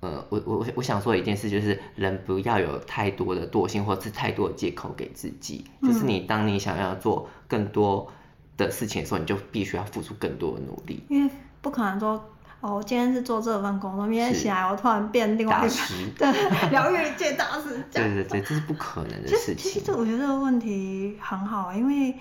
[0.00, 8.10] 呃，我我我想说一件事，就是人不要有太多的惰性，或者是太多的借口给自己，就是你当你想要做更多。
[8.58, 11.30] 的事情的时候，你就必须要付出更多的努力，因为
[11.62, 12.20] 不可能说
[12.60, 19.58] 哦，我今天是做这份工作，明天起来我突然变另外一个，对， 疗愈界大师，对对对，这是不可能的事情。
[19.70, 22.12] 其实，这我觉得这个问题很好，因为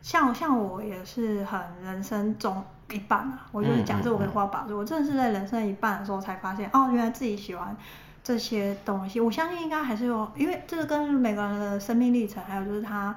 [0.00, 7.76] 像像我也是很人生中一半啊，我就是讲这我跟花把子，我真的是在人生一半的时候才发现，哦，原来自己喜欢
[8.22, 9.20] 这些东西。
[9.20, 13.16] 我相信应该还是有，因为这个跟每个人的生命历程，还有就是他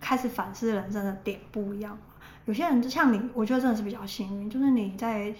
[0.00, 1.96] 开始反思人生的点不一样。
[2.46, 5.34] 有些人就像你，我觉得真的是比较幸运，就是你在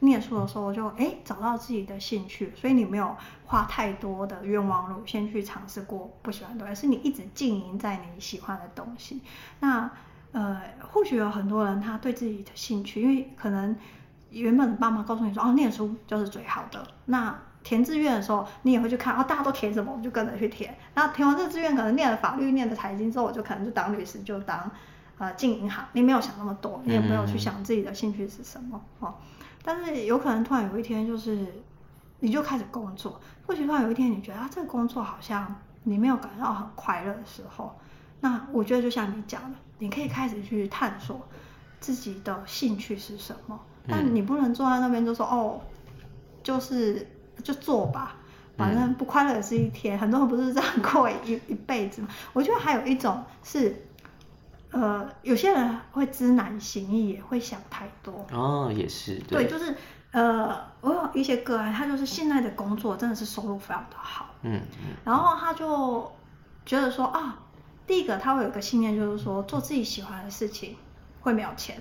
[0.00, 9.20] 念书的时候就哎找到自己的兴趣，所以你没有花太多的冤枉路，先去尝试过不喜欢的东西，而是你一直经营在你喜欢的东西。
[9.60, 9.90] 那
[10.34, 13.74] 呃，或许有很多人他对自己的兴趣，因为可能
[14.28, 16.86] 原本的爸妈告诉你说哦，念书就是最好的。
[17.06, 20.76] 那填志愿的时候，你也会去看哦，大家都填什么，我就跟着去填。
[20.94, 24.70] 那填完这个志愿，可能念了法律，念了财经之后，我就可能就当律师，就当。
[25.16, 29.14] 呃，进银行，你没有想那么多，你也没有去想自己的兴趣是什么，嗯、哦。
[29.62, 31.46] 但是有可能突然有一天，就是
[32.18, 37.78] 你就开始工作，或许突然有一天你觉得啊，这个工作好像你没有感到很快乐的时候，
[38.22, 41.20] 那我觉得就像你讲的，你可以开始去探索
[41.80, 43.60] 自己的兴趣是什么。
[43.88, 45.60] 但你不能坐在那边就说哦，
[46.42, 47.06] 就是
[47.42, 48.16] 就做吧，
[48.56, 49.98] 反正不快乐也是一天。
[49.98, 52.08] 很多人不是这样过一一辈子吗？
[52.32, 53.74] 我觉得还有一种是。
[54.70, 58.26] 呃，有些人会知难行易，也会想太多。
[58.32, 59.14] 哦，也是。
[59.20, 59.72] 对，对就是
[60.10, 64.34] 呃，我有一些个案，他就是现在的工作真的是收入非常的好。
[64.42, 64.96] 嗯嗯。
[65.04, 66.10] 然后他就
[66.66, 67.38] 觉得说啊，
[67.86, 70.76] 第一个他会有一个信念，就是说做自己喜欢的事情
[71.20, 71.80] 会没有钱。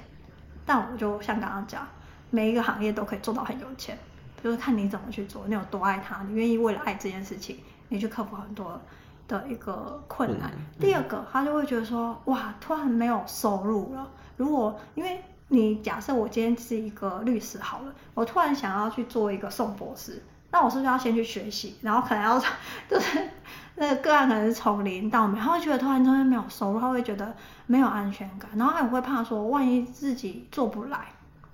[0.66, 1.88] 但我就像刚刚讲，
[2.30, 3.98] 每一个行业都可以做到很有钱，
[4.44, 7.58] 就是看你怎么去做，你有多爱他，你愿意为了爱这件事情，
[7.89, 8.82] 你去克服很多。
[9.26, 10.52] 的一个困难。
[10.78, 14.06] 第二个，他就会觉得说，哇，突然没有收入了。
[14.36, 21.78] 如果因为你假设我今天是一个律师好了，我突然想要去做一个宋博士，那我是不是要先去学习？
[21.82, 22.38] 然后可能要
[22.89, 23.30] 就是
[23.76, 31.08] 那个个案可能是从零到没，他会觉得突然中间没有收入，他会觉得没有安全感，然后他也会怕说，万一自己做不来，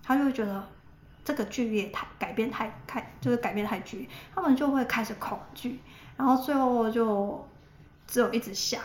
[0.04, 0.64] 他就会觉得
[1.24, 5.80] 这个剧烈太改变太太就是改变太剧烈，他们就会开始恐惧，
[6.18, 7.46] 然后最后就。
[8.12, 8.82] 只有一直想，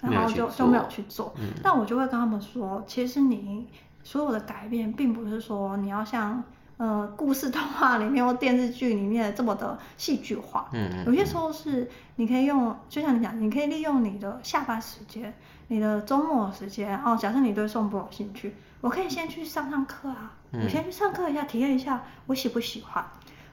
[0.00, 1.34] 然后就就没有去做。
[1.36, 3.66] 嗯、但我就会跟他们说，其实你
[4.04, 6.40] 所有的改变，并不是说你要像
[6.76, 10.68] 呃故事动画里面或电视剧里面这么的戏剧化。
[10.72, 15.32] 嗯，嗯，有些时候是你可以用，就像你讲，你可以利用你的下班时间，
[15.68, 17.00] 你的周末时间。
[17.02, 23.04] 哦，假设你对颂钵有兴趣，我可以先去上上课啊，我、嗯、先去上课一下，体验一下我喜不喜欢。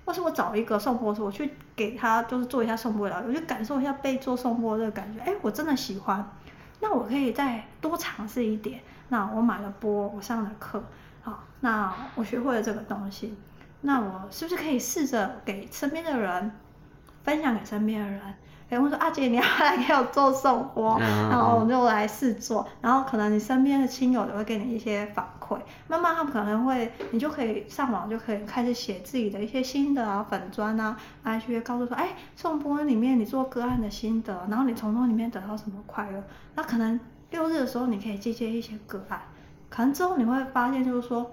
[0.06, 6.30] 或是我找一个颂钵师，我去给他就是做一下颂钵疗愈，我去感受一下被做颂钵这个感觉，哎，我真的喜欢，
[6.82, 8.82] 那我可以再多尝试一点。
[9.08, 10.84] 那我买了钵，我上了课，
[11.24, 13.36] 好，那我学会了这个东西，
[13.82, 16.52] 那我是不是可以试着给身边的人
[17.24, 18.22] 分享给身边的人？
[18.70, 36.24] 哎，我说阿姐，你要来给我做颂钵，然后我就来试做，然后可能你身边的亲友也会给你一些反馈，慢慢他们可能会，你就可以上网就可以开始写自己的一些心得啊、粉砖啊，来去告诉说，哎，颂钵里面你做个案的心得，然后你从中里面得到什么快乐，
[36.56, 39.22] 那可能六日的时候你可以接接一些个案，
[39.74, 41.32] 可能之后你会发现就是说，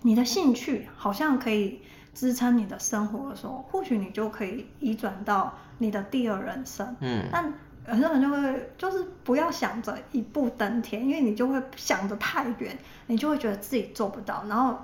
[0.00, 1.80] 你的兴趣好像可以。
[2.14, 6.94] 支撑你的生活的时候，或许你就可以移转到你的第二人生。
[7.00, 7.50] 嗯，但
[7.86, 14.44] 很多人就会就是不要想着一步登天，因为你就会想的太远，你就会觉得自己做不到。
[14.46, 14.76] 然后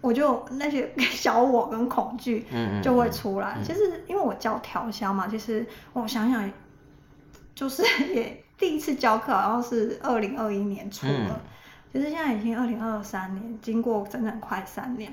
[0.00, 2.46] 我就那些 小我跟恐惧，
[2.82, 3.52] 就会出来。
[3.58, 6.50] 嗯嗯嗯、其实因为我教调香嘛，其实我想想，
[7.54, 7.82] 就是
[8.14, 11.40] 也第一次教课好像是二零二一年初的，嗯、
[11.92, 15.12] 其实现在已经二零二三年，经过整整快三年。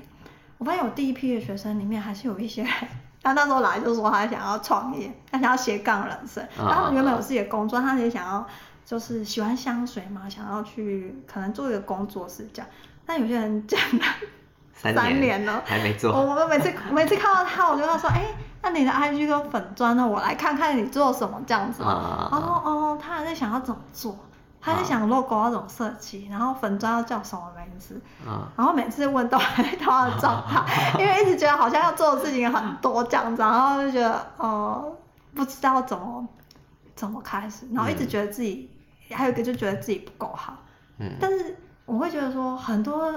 [0.56, 2.72] 我发现我第一批的学生里面还是有一些人，
[3.22, 8.46] 他那时候来就说他想要创业，他想要斜杠人生，他们原本有自己的工作，他也想要
[8.84, 12.70] 就是喜欢香水嘛，想要去可能做一个工作室这样，
[13.04, 14.04] 但有些人讲了
[14.72, 20.06] 三年，三年了还没做，我们每次每次看到他，我就跟他说，哎、欸，那你的 IG 跟粉砖呢？
[20.06, 24.18] 我来看看你做什么这样子，然后哦，他还在想要怎么做。
[24.62, 27.98] 他在想 logo 要怎么设计，然后粉砖要叫什么名字，
[28.54, 30.66] 然后每次问都还都要找他，
[31.00, 34.96] 因为一直觉得好像要做的事情很多这样子，然后就觉得哦、呃、
[35.34, 36.28] 不知道怎么
[36.94, 38.70] 怎么开始，然后一直觉得自己、
[39.08, 40.54] 嗯、还有一个就觉得自己不够好，
[40.98, 43.10] 嗯，但是我会觉得说很多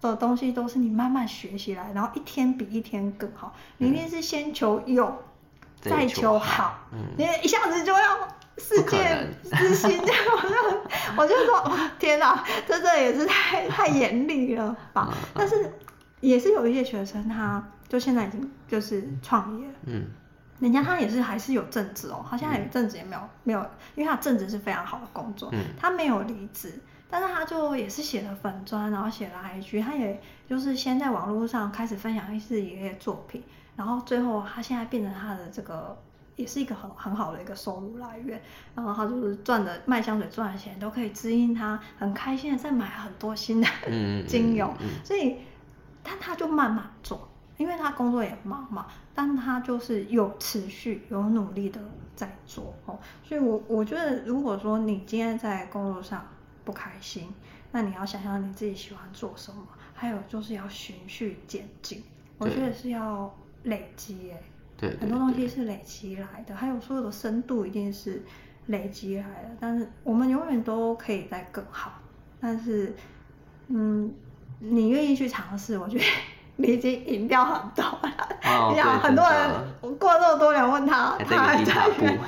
[0.00, 5.06] 的东西都是你慢慢学习来，然后一天比一天更好，你一定是先求有，
[5.82, 8.28] 嗯、再求好，嗯，你一下子就要。
[8.56, 15.12] 世界之心，这 样我就我就说，天哪，这这也是太太严厉了吧？
[15.34, 15.72] 但是
[16.20, 20.06] 也是有一些学生，他就现在已经就是创业，嗯，
[20.60, 23.60] 人家他也是还是有正职哦，他现在正职也没有没有，
[23.96, 26.72] 因为他正职是非常好的工作，嗯，他没有离职，
[27.10, 33.42] 但是他就也是写了粉砖，然后写了 IG，他也就是先在网络上开始分享一些一些作品，
[33.74, 35.96] 然后最后他现在变成他的这个。
[36.36, 38.40] 也是一个很很好的一个收入来源，
[38.74, 43.68] 然后他就是赚的卖香水赚的钱都可以支应他很开心的再买很多新的
[44.26, 44.90] 精油，嗯嗯。
[44.90, 45.36] 嗯、所以
[46.02, 51.80] 但他就慢慢做，因为他工作也忙嘛，但他就是有持续有努力的
[52.16, 52.74] 在做。
[52.86, 56.26] 哦，所以我我觉得如果说你今天在工作上
[56.64, 57.32] 不开心，
[57.70, 62.02] 那你要想想你自己喜欢做什么，还有就是要循序渐进，
[62.38, 64.42] 我觉得是要累积耶。
[64.76, 68.22] 对对对，很多东西是累积来的，还有所有的深度一定是
[68.66, 69.50] 累积来的。
[69.60, 71.92] 但是我们永远都可以再更好。
[72.40, 72.94] 但是，
[73.68, 74.12] 嗯，
[74.58, 76.04] 你愿意去尝试，我觉得
[76.56, 78.00] 你已经赢掉很多了。
[78.44, 82.18] 哦、你想很多人，我过了这么多年问他，他还在 对。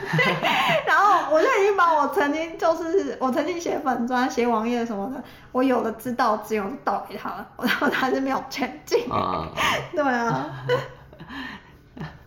[0.87, 9.05] 然后我就已经把我曾经就是我曾经写粉专、写网页什么的，我有的知道只有倒给他了，然后他还是没有前进。
[9.11, 9.47] 哦、
[9.93, 10.65] 对啊。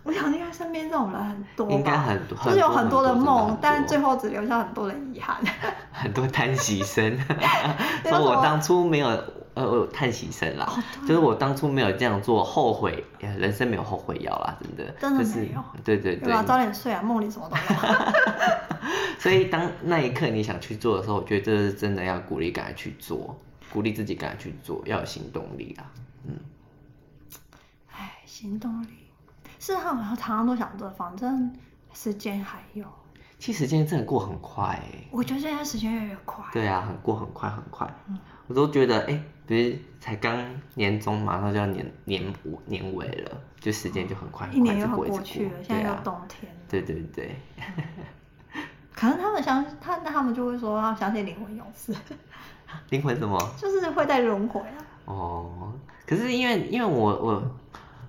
[0.10, 5.38] 我想应该身边这种人很多，应该很多，就是有很多的梦，但最后只留下很多的遗憾。
[5.94, 7.16] 很多叹息声，
[8.04, 9.08] 说我当初没有
[9.54, 17.80] 呃叹息声啦，哦、就是我当初没有这样做，后悔，人生没有后悔药啦，真的，真的没有，对对对，早点睡啊，梦里什么都有。
[19.20, 23.38] 所以当那一刻你想去做的时候，我觉得这是真的要鼓励，赶快去做，
[23.72, 25.86] 鼓励自己赶快去做，要有行动力啊，
[26.26, 26.34] 嗯，
[27.92, 28.88] 哎，行动力。
[29.60, 31.54] 是啊，我常常都想着，反正
[31.94, 32.86] 时间还有。
[33.38, 35.08] 其实时间真的过很快哎。
[35.12, 36.44] 我觉得现在时间越来越快。
[36.52, 37.88] 对啊，很过很快很快。
[38.08, 38.18] 嗯。
[38.48, 40.36] 我都觉得哎，不是才刚
[40.74, 42.34] 年终，马上就要年年
[42.66, 46.52] 年尾了，就时间就很快，一年又过去了，现在又冬天。
[46.68, 47.36] 对对对。
[48.96, 51.94] 可能他们相他，那他们就会说要相信灵魂勇士。
[52.90, 53.38] 灵魂什么？
[53.58, 54.76] 就是会再轮回啊。
[55.06, 55.74] 哦，
[56.06, 57.56] 可是因为因为我我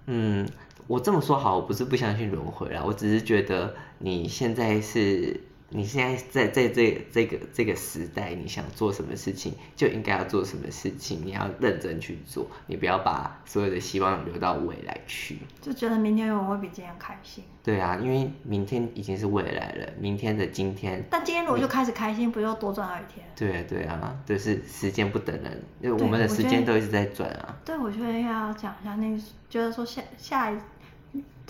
[0.06, 0.48] 嗯。
[0.90, 15.38] 我这么说好，我不是不相信轮回啦，我只是觉得你现在是，你现在在在这这个这个时代，你想做什么事情就应该要做什么事情，你要认真去做，你不要把所有的希望留到未来去。
[15.62, 17.44] 就觉得明天我会比今天开心。
[17.62, 21.04] 对啊，因为明天已经是未来了，明天的今天。
[21.08, 23.24] 但今天如果就开始开心，不就多赚了一天？
[23.36, 27.56] 对啊对啊，就是时间不等人，因为我们的时间都一直在转啊。
[27.64, 30.58] 对，我觉得要讲一下那个，觉得说下下一。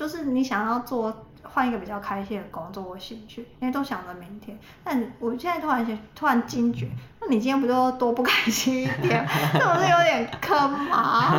[0.00, 4.58] 就是你想要做换一个比较开心的工作或兴趣，因为都想着明天。
[4.82, 6.88] 但我现在突然突然惊觉，
[7.20, 9.28] 那你今天不就多不开心一点？
[9.28, 11.38] 是不是有点坑吗？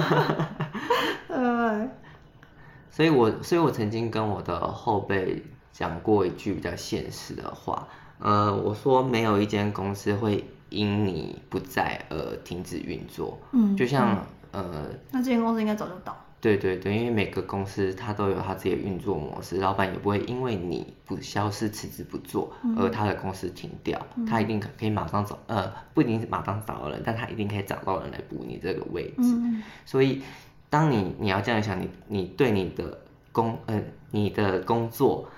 [1.27, 1.89] 对。
[2.91, 7.87] 所以我所以我曾经跟我的后辈讲过一句比较现实的话，
[8.19, 13.39] 呃，我说没有一间公司会因你不在而停止运作。
[13.53, 13.75] 嗯。
[13.75, 14.85] 就像、嗯、呃。
[15.09, 16.15] 那这间公司应该早就倒。
[16.41, 29.21] 对对对，因为每个公司它都有它自己的运作模式，老板也不会因为你不消失辞职不做，而他的公司停掉，嗯、他一定可可以马上找，呃，不一定是马上找到人，但他一定可以找到人来补你这个位置。
[29.21, 30.23] 嗯、所以，
[30.69, 32.97] 当你你要这样想，你你对你的
[33.31, 33.79] 工，呃，
[34.09, 35.29] 你的工作，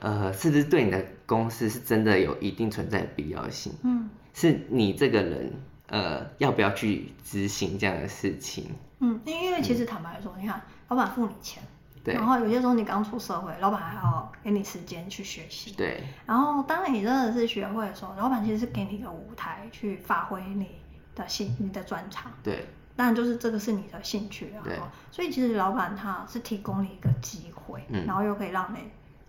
[0.00, 3.72] 呃，是不是对你的公司是真的有一定存在的必要性？
[3.82, 5.52] 嗯，是你这个人。
[5.90, 8.66] 呃，要不要去执行这样的事情？
[9.00, 11.62] 嗯，因因为其实坦白说，嗯、你看，老板付你钱，
[12.02, 16.02] 对，然后有些时候你刚出社会，老板还要给你时间去学习，对。
[16.26, 20.68] 然后当你真的是学会的时候，老板其实是给你一个舞台去发挥你
[21.14, 22.66] 的兴、你的专长，对。
[22.96, 24.88] 当然就是这个是你的兴趣然后。
[25.12, 28.78] 所以其实老板他是提供你一个机会，嗯、然后又可以让你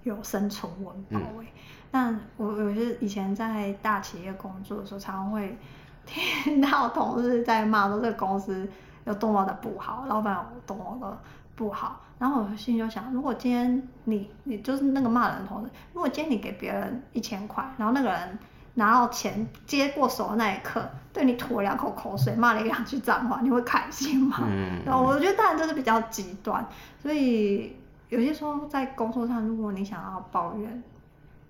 [0.01, 1.19] 有生存温饱。
[1.37, 1.45] 嗯。
[1.91, 5.55] 但我有些以前在大企业工作的时候，常常会
[6.07, 8.67] 听到同事在骂说这个公司
[9.09, 11.19] 有多么的不好，老板有多么的
[11.57, 11.99] 不好。
[12.17, 18.39] 然后我心里就想，如果今天你你就是那个骂人的同事，如果今天你给别人一千块，然后那个人
[18.75, 24.37] 拿到钱接过手的那一刻，对你吐了两口口水，骂了一两句脏话，你会开心吗？
[24.43, 24.81] 嗯。
[24.85, 26.65] 然后我觉得当然这是比较极端，
[27.01, 27.75] 所以
[28.07, 30.83] 有些时候在工作上，如果你想要抱怨。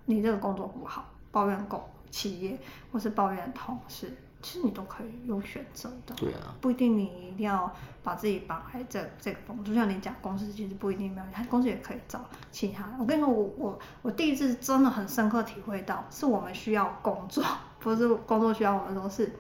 [0.06, 2.60] 你这个工作不好，抱怨狗企业，
[2.92, 4.12] 或是抱怨同事，
[4.42, 6.16] 其实你都可以有选择的。
[6.16, 6.56] 对啊。
[6.62, 7.72] 不一定你一定要
[8.04, 12.86] 把自己绑在这这个工作，就像你讲公司其实不一定没有，他公司也可以找其他。
[13.00, 17.44] 我跟你说，我我我第一次真的很深刻体会到，是我们需要工作，
[17.80, 19.32] 不是工作需要我们，都是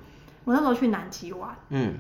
[0.43, 1.95] 我那时候去南极玩，嗯，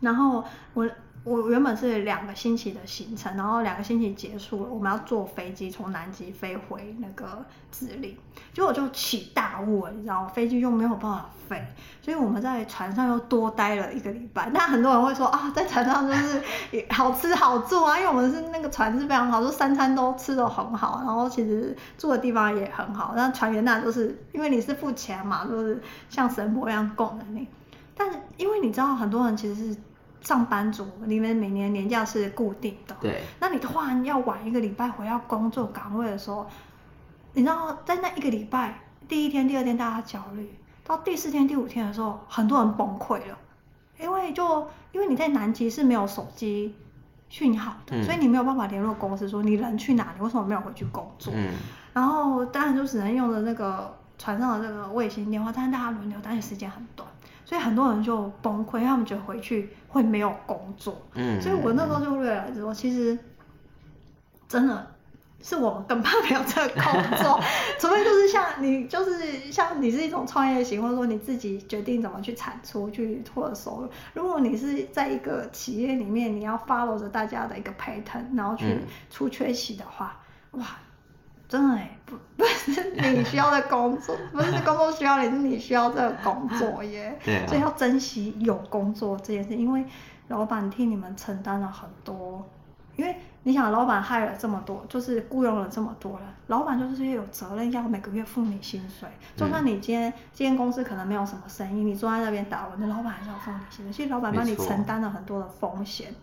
[0.00, 0.88] 然后我。
[1.22, 8.18] 我原本是两个星期的行程，然后两个星期结束了，我们要坐飞机从南极飞回那个智利，
[8.54, 10.28] 结果就起大雾了，你知道吗？
[10.28, 11.62] 飞机又没有办法飞，
[12.00, 14.50] 所以我们在船上又多待了一个礼拜。
[14.54, 16.42] 但很多人会说啊，在船上就是
[16.88, 23.12] 好吃好住啊，因为我们是那个船是非常好，就三餐都吃的很好，然后其实住的地方也很好。
[23.14, 27.46] 那船员那就是因为你是付钱嘛，就是像神婆一样供着你。
[27.94, 29.76] 但是因为你知道很多人其实是。
[30.20, 32.96] 上班族，你们每年年假是固定的。
[33.00, 33.22] 对。
[33.40, 36.46] 那你突然要晚一个礼拜回到工作岗位的时候，
[37.32, 40.54] 你知道在那一个礼拜，第一天、第二天大家焦虑，
[40.84, 43.38] 到第四天、第五天的时候，很多人崩溃了，
[43.98, 46.74] 因为就因为你在南极是没有手机
[47.28, 51.32] 讯号的，嗯、所以你没有办法联络公司说你人去哪里，为什么没有回去工作？
[51.36, 51.54] 嗯。
[51.92, 57.08] 然后当然就只能用的那个船上的这个卫星电话，但是大家轮流，但是时间很短。
[57.50, 61.02] 所以很多人就崩溃，他们觉得回去会没有工作。
[61.14, 63.18] 嗯，所以我那时候就略来说，其实
[64.46, 64.86] 真的
[65.42, 67.40] 是我们更怕没有这个工作，
[67.80, 73.88] 除非就是像你，就是像你是一种创业型，或者说你自己决定怎么去产出、去获得收入。
[74.14, 78.78] 如果你是在一个企业里面，你要 follow 着大家的一个 pattern，然后去
[79.10, 80.20] 出缺席的话，
[80.52, 80.64] 哇！
[81.50, 87.18] 真的哎，不不是你需要的工作，不是 工作需要你，是你需要这个工作耶。
[87.22, 87.46] 对啊。
[87.48, 89.84] 所以要珍惜有工作这件事，因为
[90.28, 92.48] 老板替你们承担了很多。
[92.96, 99.08] 因为你想，老板害了这么多，就是雇佣了这么多人，老板就是有责任要每个月付你薪水。
[99.34, 103.92] 就算你今天今天公司可能没有什么生意，你坐在那边打文，那老板还是要付你薪水。
[103.92, 106.14] 其实老板帮你承担了很多的风险，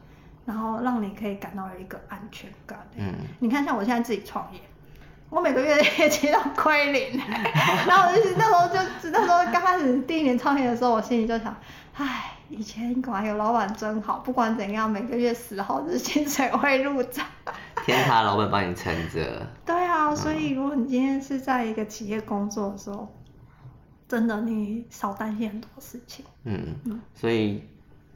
[0.46, 2.80] 然后让你可以感到有一个安全感。
[2.96, 3.12] 嗯。
[3.40, 4.60] 你看，像我现在自己创业。
[5.30, 7.22] 我每个月业绩都亏零，
[7.86, 11.56] 然后我就那时候就那时候刚开始第一年创业的时候，我心里就想，
[11.96, 17.26] 唉，以前果然有老板真好，不管怎样，每个月十号是薪水会入账。
[17.86, 19.46] 天塌老板帮你撑着。
[19.66, 23.08] 对啊，所以如果你今天是在一个企业工作的时候，
[24.08, 26.24] 真的你少担心很多事情。
[26.46, 27.62] 嗯嗯，所以。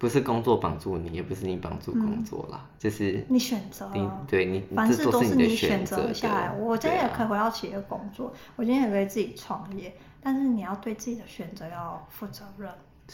[0.02, 3.88] 不是工作绑住你，也不是你绑住工作啦，嗯、就是你选择。
[3.94, 6.52] 你对你，凡事都是你选择下来。
[6.58, 12.68] 我今天也可以回到企业工作，啊、我今天也可以自己创业，但是你要对自己的选择要负责任，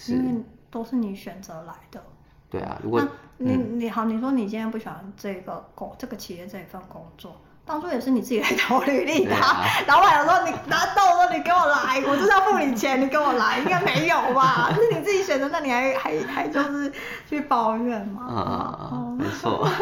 [0.08, 2.02] 因为都是你选择来的。
[2.50, 7.36] 对啊，如果你你好，你说你今天不喜欢这个工这个企业这一份工作。
[7.68, 14.72] 当初也是你自己来投履历的，啊，老板有时候你拿到说你给我来，我 就是要付你钱，你给我来，应该没有吧？
[14.74, 16.90] 是你自己选择，那你还还还就是
[17.30, 18.24] 去抱怨吗？
[18.24, 19.14] 啊！
[19.20, 19.70] 没错。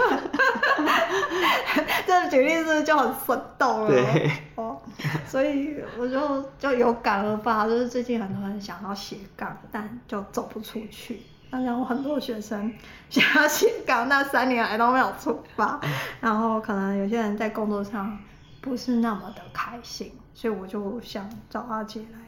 [2.08, 3.88] 这个举例是不是就很生动了？
[3.88, 4.32] 对。
[4.56, 4.82] 哦，
[5.28, 11.22] 所以我就就有感而发，就是最近很多人想要斜杠，但就走不出去。
[11.64, 12.74] 然后很多学生
[13.10, 15.80] 想要斜杠，那三年来都没有出发。
[16.20, 18.18] 然后可能有些人在工作上
[18.62, 22.20] 不是那么的开心，所以我就想找阿姐来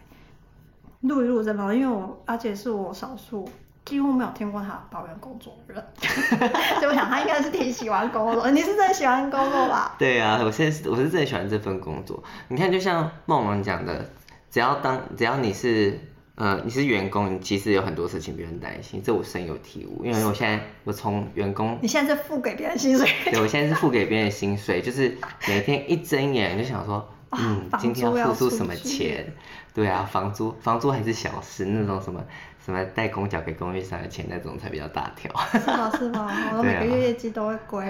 [1.01, 3.49] 录一录这方面，因为我阿姐是我少数
[3.85, 5.83] 几乎没有听过她抱怨工作的人，
[6.79, 8.49] 所以我想她应该是挺喜欢工作。
[8.51, 9.95] 你是真的喜欢工作吧？
[9.97, 12.23] 对啊，我现在是我是真的喜欢这份工作。
[12.47, 14.09] 你看，就像梦梦讲的，
[14.49, 15.99] 只要当只要你是。
[16.37, 25.17] 呃，你是员工，你其实有很多事情不用担心，这我深有体悟，因为我现在我从员工，你现在是付给别人薪水，对，我现在是付给别人薪水，就是
[25.47, 29.33] 每天一睁眼就想说，嗯，今天要付出什么钱？
[29.73, 32.23] 对啊，房租房租还是小事，那种什么
[32.63, 35.31] 什么代工缴给供应商的钱那种才比较大条。
[35.53, 37.83] 是吧是吧， 我每个月业绩都会归，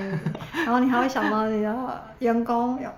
[0.54, 2.89] 然后你还会想到你的员工有。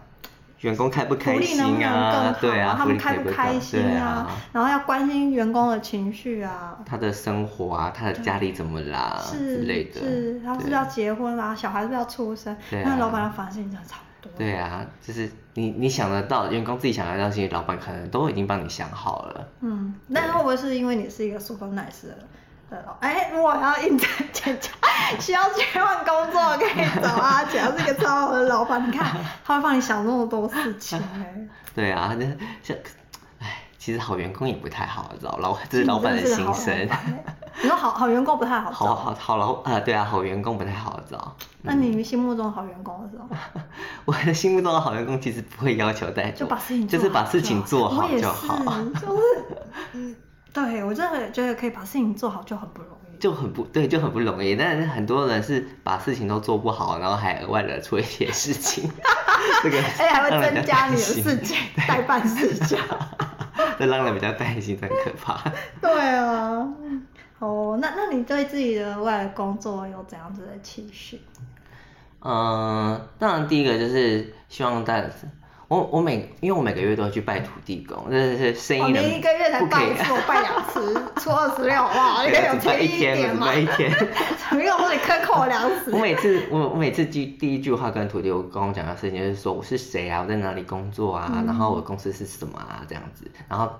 [0.61, 1.63] 员工开不开心啊？
[1.63, 4.05] 能不能更好对啊，他们开不开心啊？
[4.05, 10.01] 啊然后要关心员工的情绪啊，他的生活啊，他的家里怎么啦之类的。
[10.01, 11.55] 是，他是不是要结婚啦？
[11.55, 12.55] 小孩是不是要出生？
[12.71, 14.31] 那老板的烦心真的超多。
[14.37, 19.47] 对啊，就是你你想得到，员工自己想得到，其实老板可能都已经帮你想好了。
[19.61, 22.17] 嗯，那会不会是因为你是一个 super nice 的？
[22.99, 24.69] 哎，如果要应征姐姐，
[25.19, 28.85] 需要切换工作，可以找阿姐，是一个超好的老板。
[28.87, 31.35] 你看，他会帮你想那么多事情 哎。
[31.73, 32.25] 对啊，那
[32.61, 32.77] 像，
[33.39, 36.89] 哎，其实好员工也不太好找，老这是老板的心声。
[37.61, 38.75] 你说好好员工不太好找。
[38.75, 41.35] 好好好老啊，对啊，好员工不太好找。
[41.61, 43.29] 那你心目中好员工是什么？
[44.05, 48.57] 我的心目中的好员工其实不会要求太多，就把事情就是把事情做好就好。
[49.01, 49.21] 就是
[49.93, 50.15] 嗯。
[50.53, 54.55] 对，我真的觉得可以把事情做好就很不容易，就很不对，就很不容易。
[54.55, 58.89] 但是很多人是把事情都做不好，然后还额外的出一些事情，
[59.61, 61.55] 这个哎还会增加你的事情，
[61.87, 62.79] 代办事项，
[63.77, 65.39] 这让人比较担心，很可怕。
[65.79, 66.67] 对啊，
[67.37, 71.21] 哦，那那你对自己的未来工作有怎样子的期许？
[72.21, 75.07] 嗯，当然第一个就是希望大家。
[75.69, 79.03] 我我每因为我每个月都要去拜土地公，那是生意人。
[79.03, 83.45] 你一个月才拜一次，我拜两次， 初二十六，哇，你可以有诚意一点嘛。
[83.45, 83.91] 拜一天，
[84.51, 85.91] 没有说你克扣我两次。
[85.91, 93.71] 我每次我我每次第第一句话跟土地公讲的事情就是说我是谁啊，我在哪里工作啊，嗯、然后我的公司是什么啊这样子，然后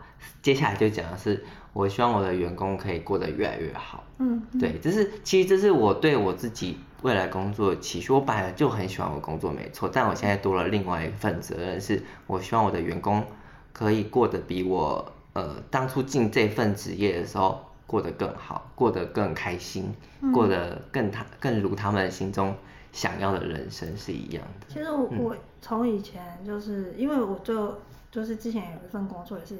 [0.44, 4.04] 接下来就讲的是我希望我的员工可以过得越来越好。
[4.20, 6.78] 嗯，对，这是其实这是我对我自己。
[7.02, 9.90] 未来工作的期许，我本来就很喜欢我工作，没错。
[9.92, 13.24] 但我现在多了另外一份责任，是我希望我的员工
[13.72, 22.54] 可以过得比我呃当初进这份职业的时候过得更好，过得更开心，嗯、过得更他更如他们心中
[22.92, 24.68] 想要的人生是一样的。
[24.68, 27.78] 其实我从以前就是因为我就
[28.12, 29.56] 就是之前有一份工作也是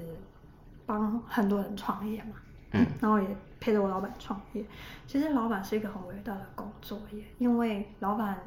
[0.86, 2.32] 帮很多人创业嘛。
[2.72, 3.26] 嗯，然后也
[3.60, 4.64] 陪着我老板创业。
[5.08, 8.38] 其实老板是一个很伟大的工作业，因为老板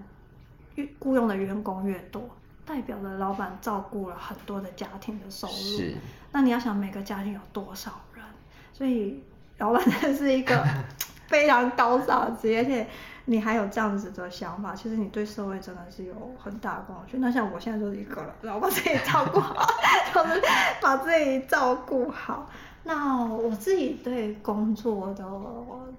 [0.77, 2.23] 越雇佣的员工越多，
[2.65, 5.53] 代表了老板照顾了很多的家庭的收入。
[5.53, 5.97] 是。
[6.31, 8.25] 那你要想每个家庭有多少人，
[8.73, 9.23] 所以
[9.59, 10.65] 老板真的是一个
[11.29, 12.87] 非常高尚的职业，而且
[13.25, 17.21] 你还有这样子的想法，其实你对社会真的是有很大的贡献。
[17.21, 19.67] 那像我现在就是一个了，然后把自己照顾好，
[20.15, 20.43] 就是
[20.81, 22.49] 把自己照顾好。
[22.85, 25.25] 那我自己对工作的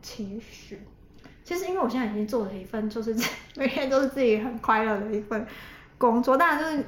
[0.02, 0.80] 期许，
[1.44, 3.16] 其实因为我现在已经做了一份，就是
[3.56, 5.48] 每天都是自己很快乐的一份
[5.98, 6.86] 工作，当然就是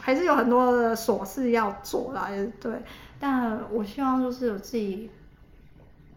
[0.00, 2.72] 还是有很多的琐事要做啦，也对。
[3.18, 5.10] 但我希望就是有自己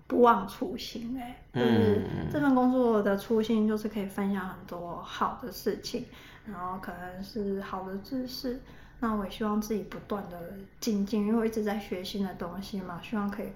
[0.07, 2.01] 不忘初心，哎，就是
[2.31, 6.05] 这份工作的初心就是可以分享很多好的事情，
[6.45, 8.59] 然后可能是好的知识。
[8.99, 13.47] 那我也希望自己不断的精进，因为我一直在学新的东西嘛，希望可以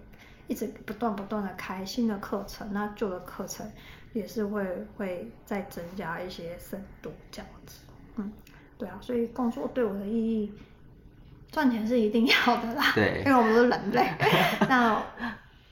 [0.47, 3.65] 一直不断不断的开新的课程，那旧的课程
[4.13, 4.65] 也是会
[4.97, 7.79] 会再增加一些深度这样子。
[8.17, 8.31] 嗯，
[8.77, 10.53] 对啊，所以工作对我的意义，
[11.51, 14.07] 赚钱是一定要的啦，对，因为我们是人类。
[14.67, 15.01] 那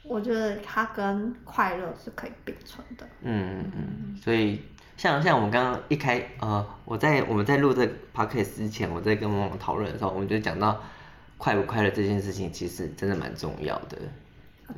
[0.03, 3.05] 我觉得它跟快乐是可以并存的。
[3.21, 4.61] 嗯嗯嗯，所以。
[4.97, 10.81] 像像我们刚刚一开呃，我在我们在录这个 podcast 之前，我在跟梦梦讨论的时候，我们就讲到
[11.37, 13.97] 快不快乐这件事情，其实真的蛮重要的。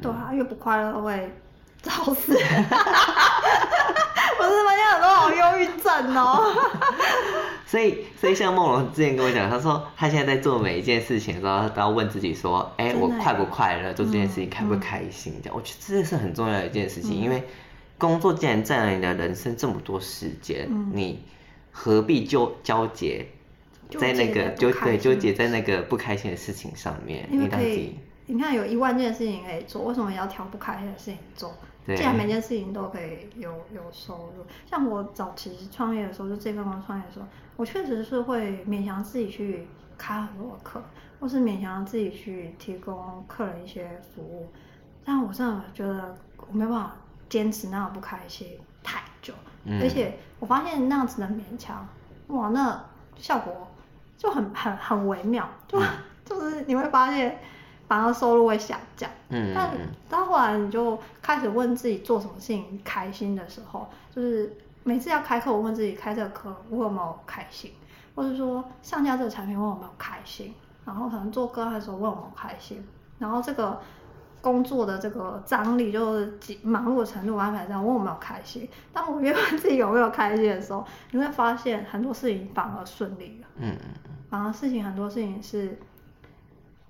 [0.02, 1.32] 对啊，越不快乐会
[1.82, 2.34] 早死。
[4.42, 6.54] 我是发现很多好忧郁症哦。
[7.66, 13.94] 所以所以像梦龙之前跟我讲，他说他现在在做每一件事情的时候，他都要问自己说，哎、欸，我快不快乐？
[13.94, 15.40] 做这件事情开不开心？
[15.42, 17.42] 这样，我觉得这是很重要的一件事情，嗯、因为。
[18.00, 21.24] 工作既然占了你的人生这么多时间，嗯、你
[21.70, 23.28] 何必纠纠结
[24.00, 27.28] 在那个纠对纠结在那个不开心的事情上面？
[27.32, 27.96] 因为可以，
[28.26, 31.54] 你看有一万件事情可以做，为什么要挑不开心的事情做？
[31.86, 37.26] 对既然每件事情都可以有有收入，像我早期创业的时候，就这份工创业的时候，
[37.58, 40.82] 我确实是会勉强自己去开很多课，
[41.20, 44.48] 或是勉强自己去提供客人一些服务，
[45.04, 46.16] 但我真的觉得
[46.48, 46.96] 我没办法。
[47.30, 51.88] 坚持那样不开心太久，嗯、而且我发现那样子的勉强，
[52.28, 52.84] 哇，那
[53.18, 53.68] 效果
[54.18, 55.88] 就很很很微妙，就、嗯、
[56.26, 57.40] 就是你会发现
[57.88, 59.10] 反而收入会下降。
[59.30, 59.78] 嗯，但
[60.10, 67.72] 到后来你就开始问自己做什么事情开心的时候，就是每次要开课，我问自己开这个课我有没有开心，
[68.16, 72.84] 或者说上架这个产品我有没有开心，然后可能做个案的时候我有没有开心，
[73.20, 73.80] 然后这个。
[74.42, 76.34] 工作的这个张力，就是
[76.64, 78.68] 忙碌的程度安排上，问我没有开心。
[78.94, 83.48] 当我越问自己有没有开心的时候，你会发现很多事情反而顺利了。
[83.58, 84.12] 嗯嗯嗯。
[84.30, 85.78] 反而事情很多事情是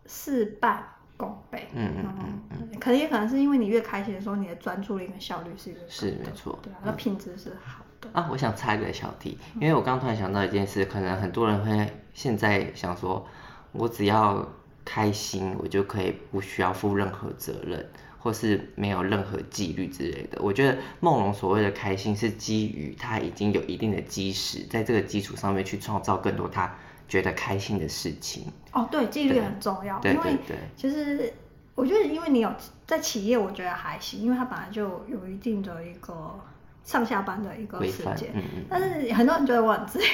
[0.05, 0.83] 事半
[1.17, 1.67] 功倍。
[1.73, 2.79] 嗯嗯嗯嗯。
[2.79, 5.89] 可能也可能是因为你越开心的时候，你的专注力跟效率是越高的。
[5.89, 6.59] 是没错。
[6.61, 8.09] 对啊，那品质是好的。
[8.13, 13.25] 啊，我想插一个小题，因为我刚突然想到一件事，可能很多人会现在想说，
[13.71, 14.47] 我只要。
[14.85, 20.41] 开心，我就可以不需要负任何责任，或是没有任何纪律之类的。
[20.41, 26.73] 我觉得梦龙所谓的开心，是基于他已经有一定的基石，在这个基础上面去创造更多他
[27.07, 28.45] 觉得开心的事情。
[28.71, 29.99] 哦，对，纪律很重要。
[29.99, 30.31] 对对对。
[30.31, 31.33] 因为其实
[31.75, 32.51] 我觉得，因为你有
[32.85, 36.39] 在企业，我觉得还行，因为它本来就有一定的一个
[36.83, 38.31] 上下班的一个时间。
[38.33, 38.65] 嗯嗯。
[38.69, 40.05] 但是很多人觉得我很自由。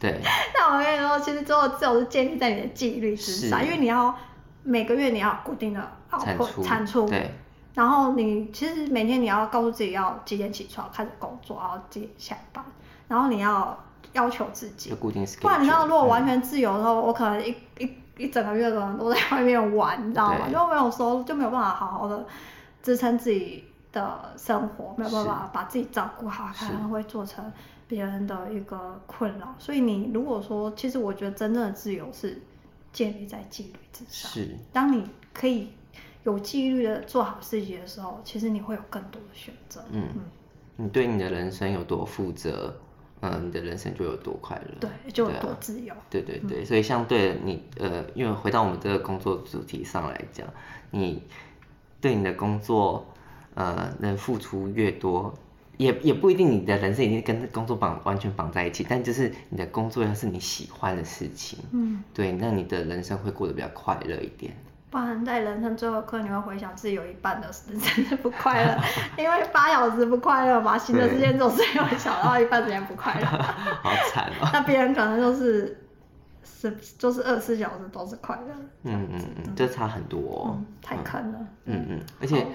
[0.00, 0.20] 对，
[0.54, 4.14] 那我跟你说，其实最后自由是建立在你的纪律之上，因为你要
[4.62, 7.34] 每个月你要固定的产出，产出，对，
[7.74, 12.64] 然后你其实每天你要告诉自己要几点起床开始工作，然后几点下班，
[13.08, 13.78] 然后你要
[14.12, 20.48] 要求自己，不然你知道，如果完全自由的时候，嗯、我可能一一一整个月的人都在外面玩，你知道吗？
[20.50, 22.26] 就没有说就没有办法好好的
[22.82, 27.44] 支撑自己的生活，没有办法把自己照顾好，可能会做成。
[27.90, 32.40] 别人的一个困扰，所以你如果说，其实我觉得真正的自由是
[32.92, 34.30] 建立在纪律之上。
[34.30, 35.70] 是，当你可以
[36.22, 39.84] 有纪律的做好自己的时候，其实你会有更多的选择。
[39.90, 40.22] 嗯，嗯，
[40.76, 42.72] 你对你的人生有多负责，
[43.22, 44.76] 嗯，你的人生就有多快乐。
[44.78, 45.92] 对，就有多自由。
[46.08, 50.46] 对，啊，对对对，所以相对你呃，因为回到我们这个工作主题上来讲，
[50.92, 51.24] 你
[52.00, 53.04] 对你的工作
[53.54, 55.34] 呃能付出越多。
[55.80, 64.52] 也也不一定，你的人生一定跟工作绑完全绑在一起，但就是你的工作要是你喜欢的事情，嗯，对，那你的人生会过得比较快乐一点。
[64.90, 68.78] 不然在人生最后一刻，你会回想自己有一半的人生是不快乐，
[69.16, 73.26] 因为八小时不快乐嘛，新的时间总是有小到一半时间不快乐。
[73.82, 74.50] 好惨哦。
[74.52, 75.80] 那别人可能就是
[76.44, 78.54] 是就是二十四小时都是快乐。
[78.82, 80.58] 嗯嗯嗯，这差很多哦。
[80.58, 81.38] 嗯，太坑了。
[81.64, 82.46] 嗯嗯，而且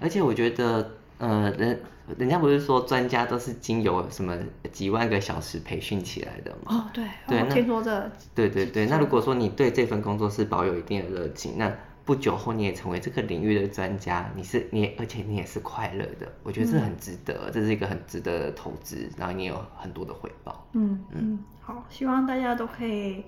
[0.00, 0.90] 而且我觉得。
[1.18, 1.80] 呃，人
[2.18, 4.36] 人家不是说专家都是经由什么
[4.72, 6.66] 几万个小时培训起来的吗？
[6.66, 8.10] 哦，对，对，我听说这。
[8.34, 11.72] 对对对，那如果说你对这份工作是保有一定的热情，那
[12.04, 20.66] 不久后你也成为这个领域的专家，你是你，而且你也是快乐的，我觉得这很值得，嗯、这是一个很值得的投资，然后你有很多的回报。
[20.74, 23.24] 嗯嗯，好，希望大家都可以。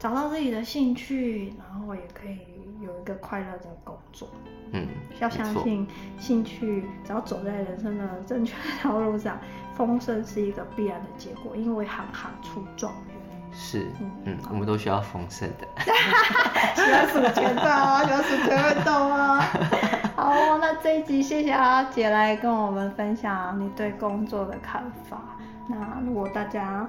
[0.00, 2.38] 找到自己的兴趣，然后也可以
[2.80, 4.26] 有一个快乐的工作。
[4.72, 4.88] 嗯，
[5.20, 5.86] 要相信
[6.18, 9.38] 兴趣，只要走在人生的正确的道路上，
[9.76, 11.54] 丰盛是一个必然的结果。
[11.54, 13.16] 因为行行出状元。
[13.52, 15.68] 是，嗯嗯，我们都需要丰盛的。
[16.74, 19.38] 喜欢数钱的啊，喜欢数钱会动啊。
[20.16, 25.36] 好，那这一集谢谢阿姐来跟我们分享你对工作的看法。
[25.68, 26.88] 那如果大家。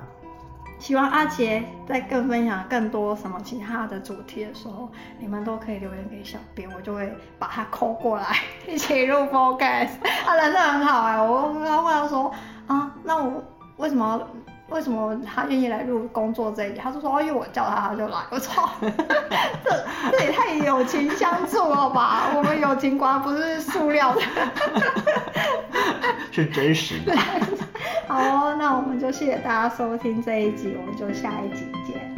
[0.81, 8.35] 希望阿杰在更分享更多什么其他的主题的时候，你们都可以留言给小编，我就会把它抠过来
[8.67, 9.99] 一起录 f o c u s。
[10.25, 12.31] 他人是很好哎、欸，我刚刚问他说
[12.65, 13.43] 啊，那我
[13.77, 14.19] 为什么
[14.71, 16.79] 为什么他愿意来录工作这一集？
[16.79, 18.17] 他就说哦，因为我叫他他就来。
[18.29, 18.89] 我操， 这
[20.11, 22.31] 这也太友情相助了吧？
[22.35, 24.21] 我们友情瓜不是塑料的，
[26.31, 27.15] 是真实的。
[28.07, 32.10] 好哦，那我们就谢谢大家收听这一集，我们就下一集见。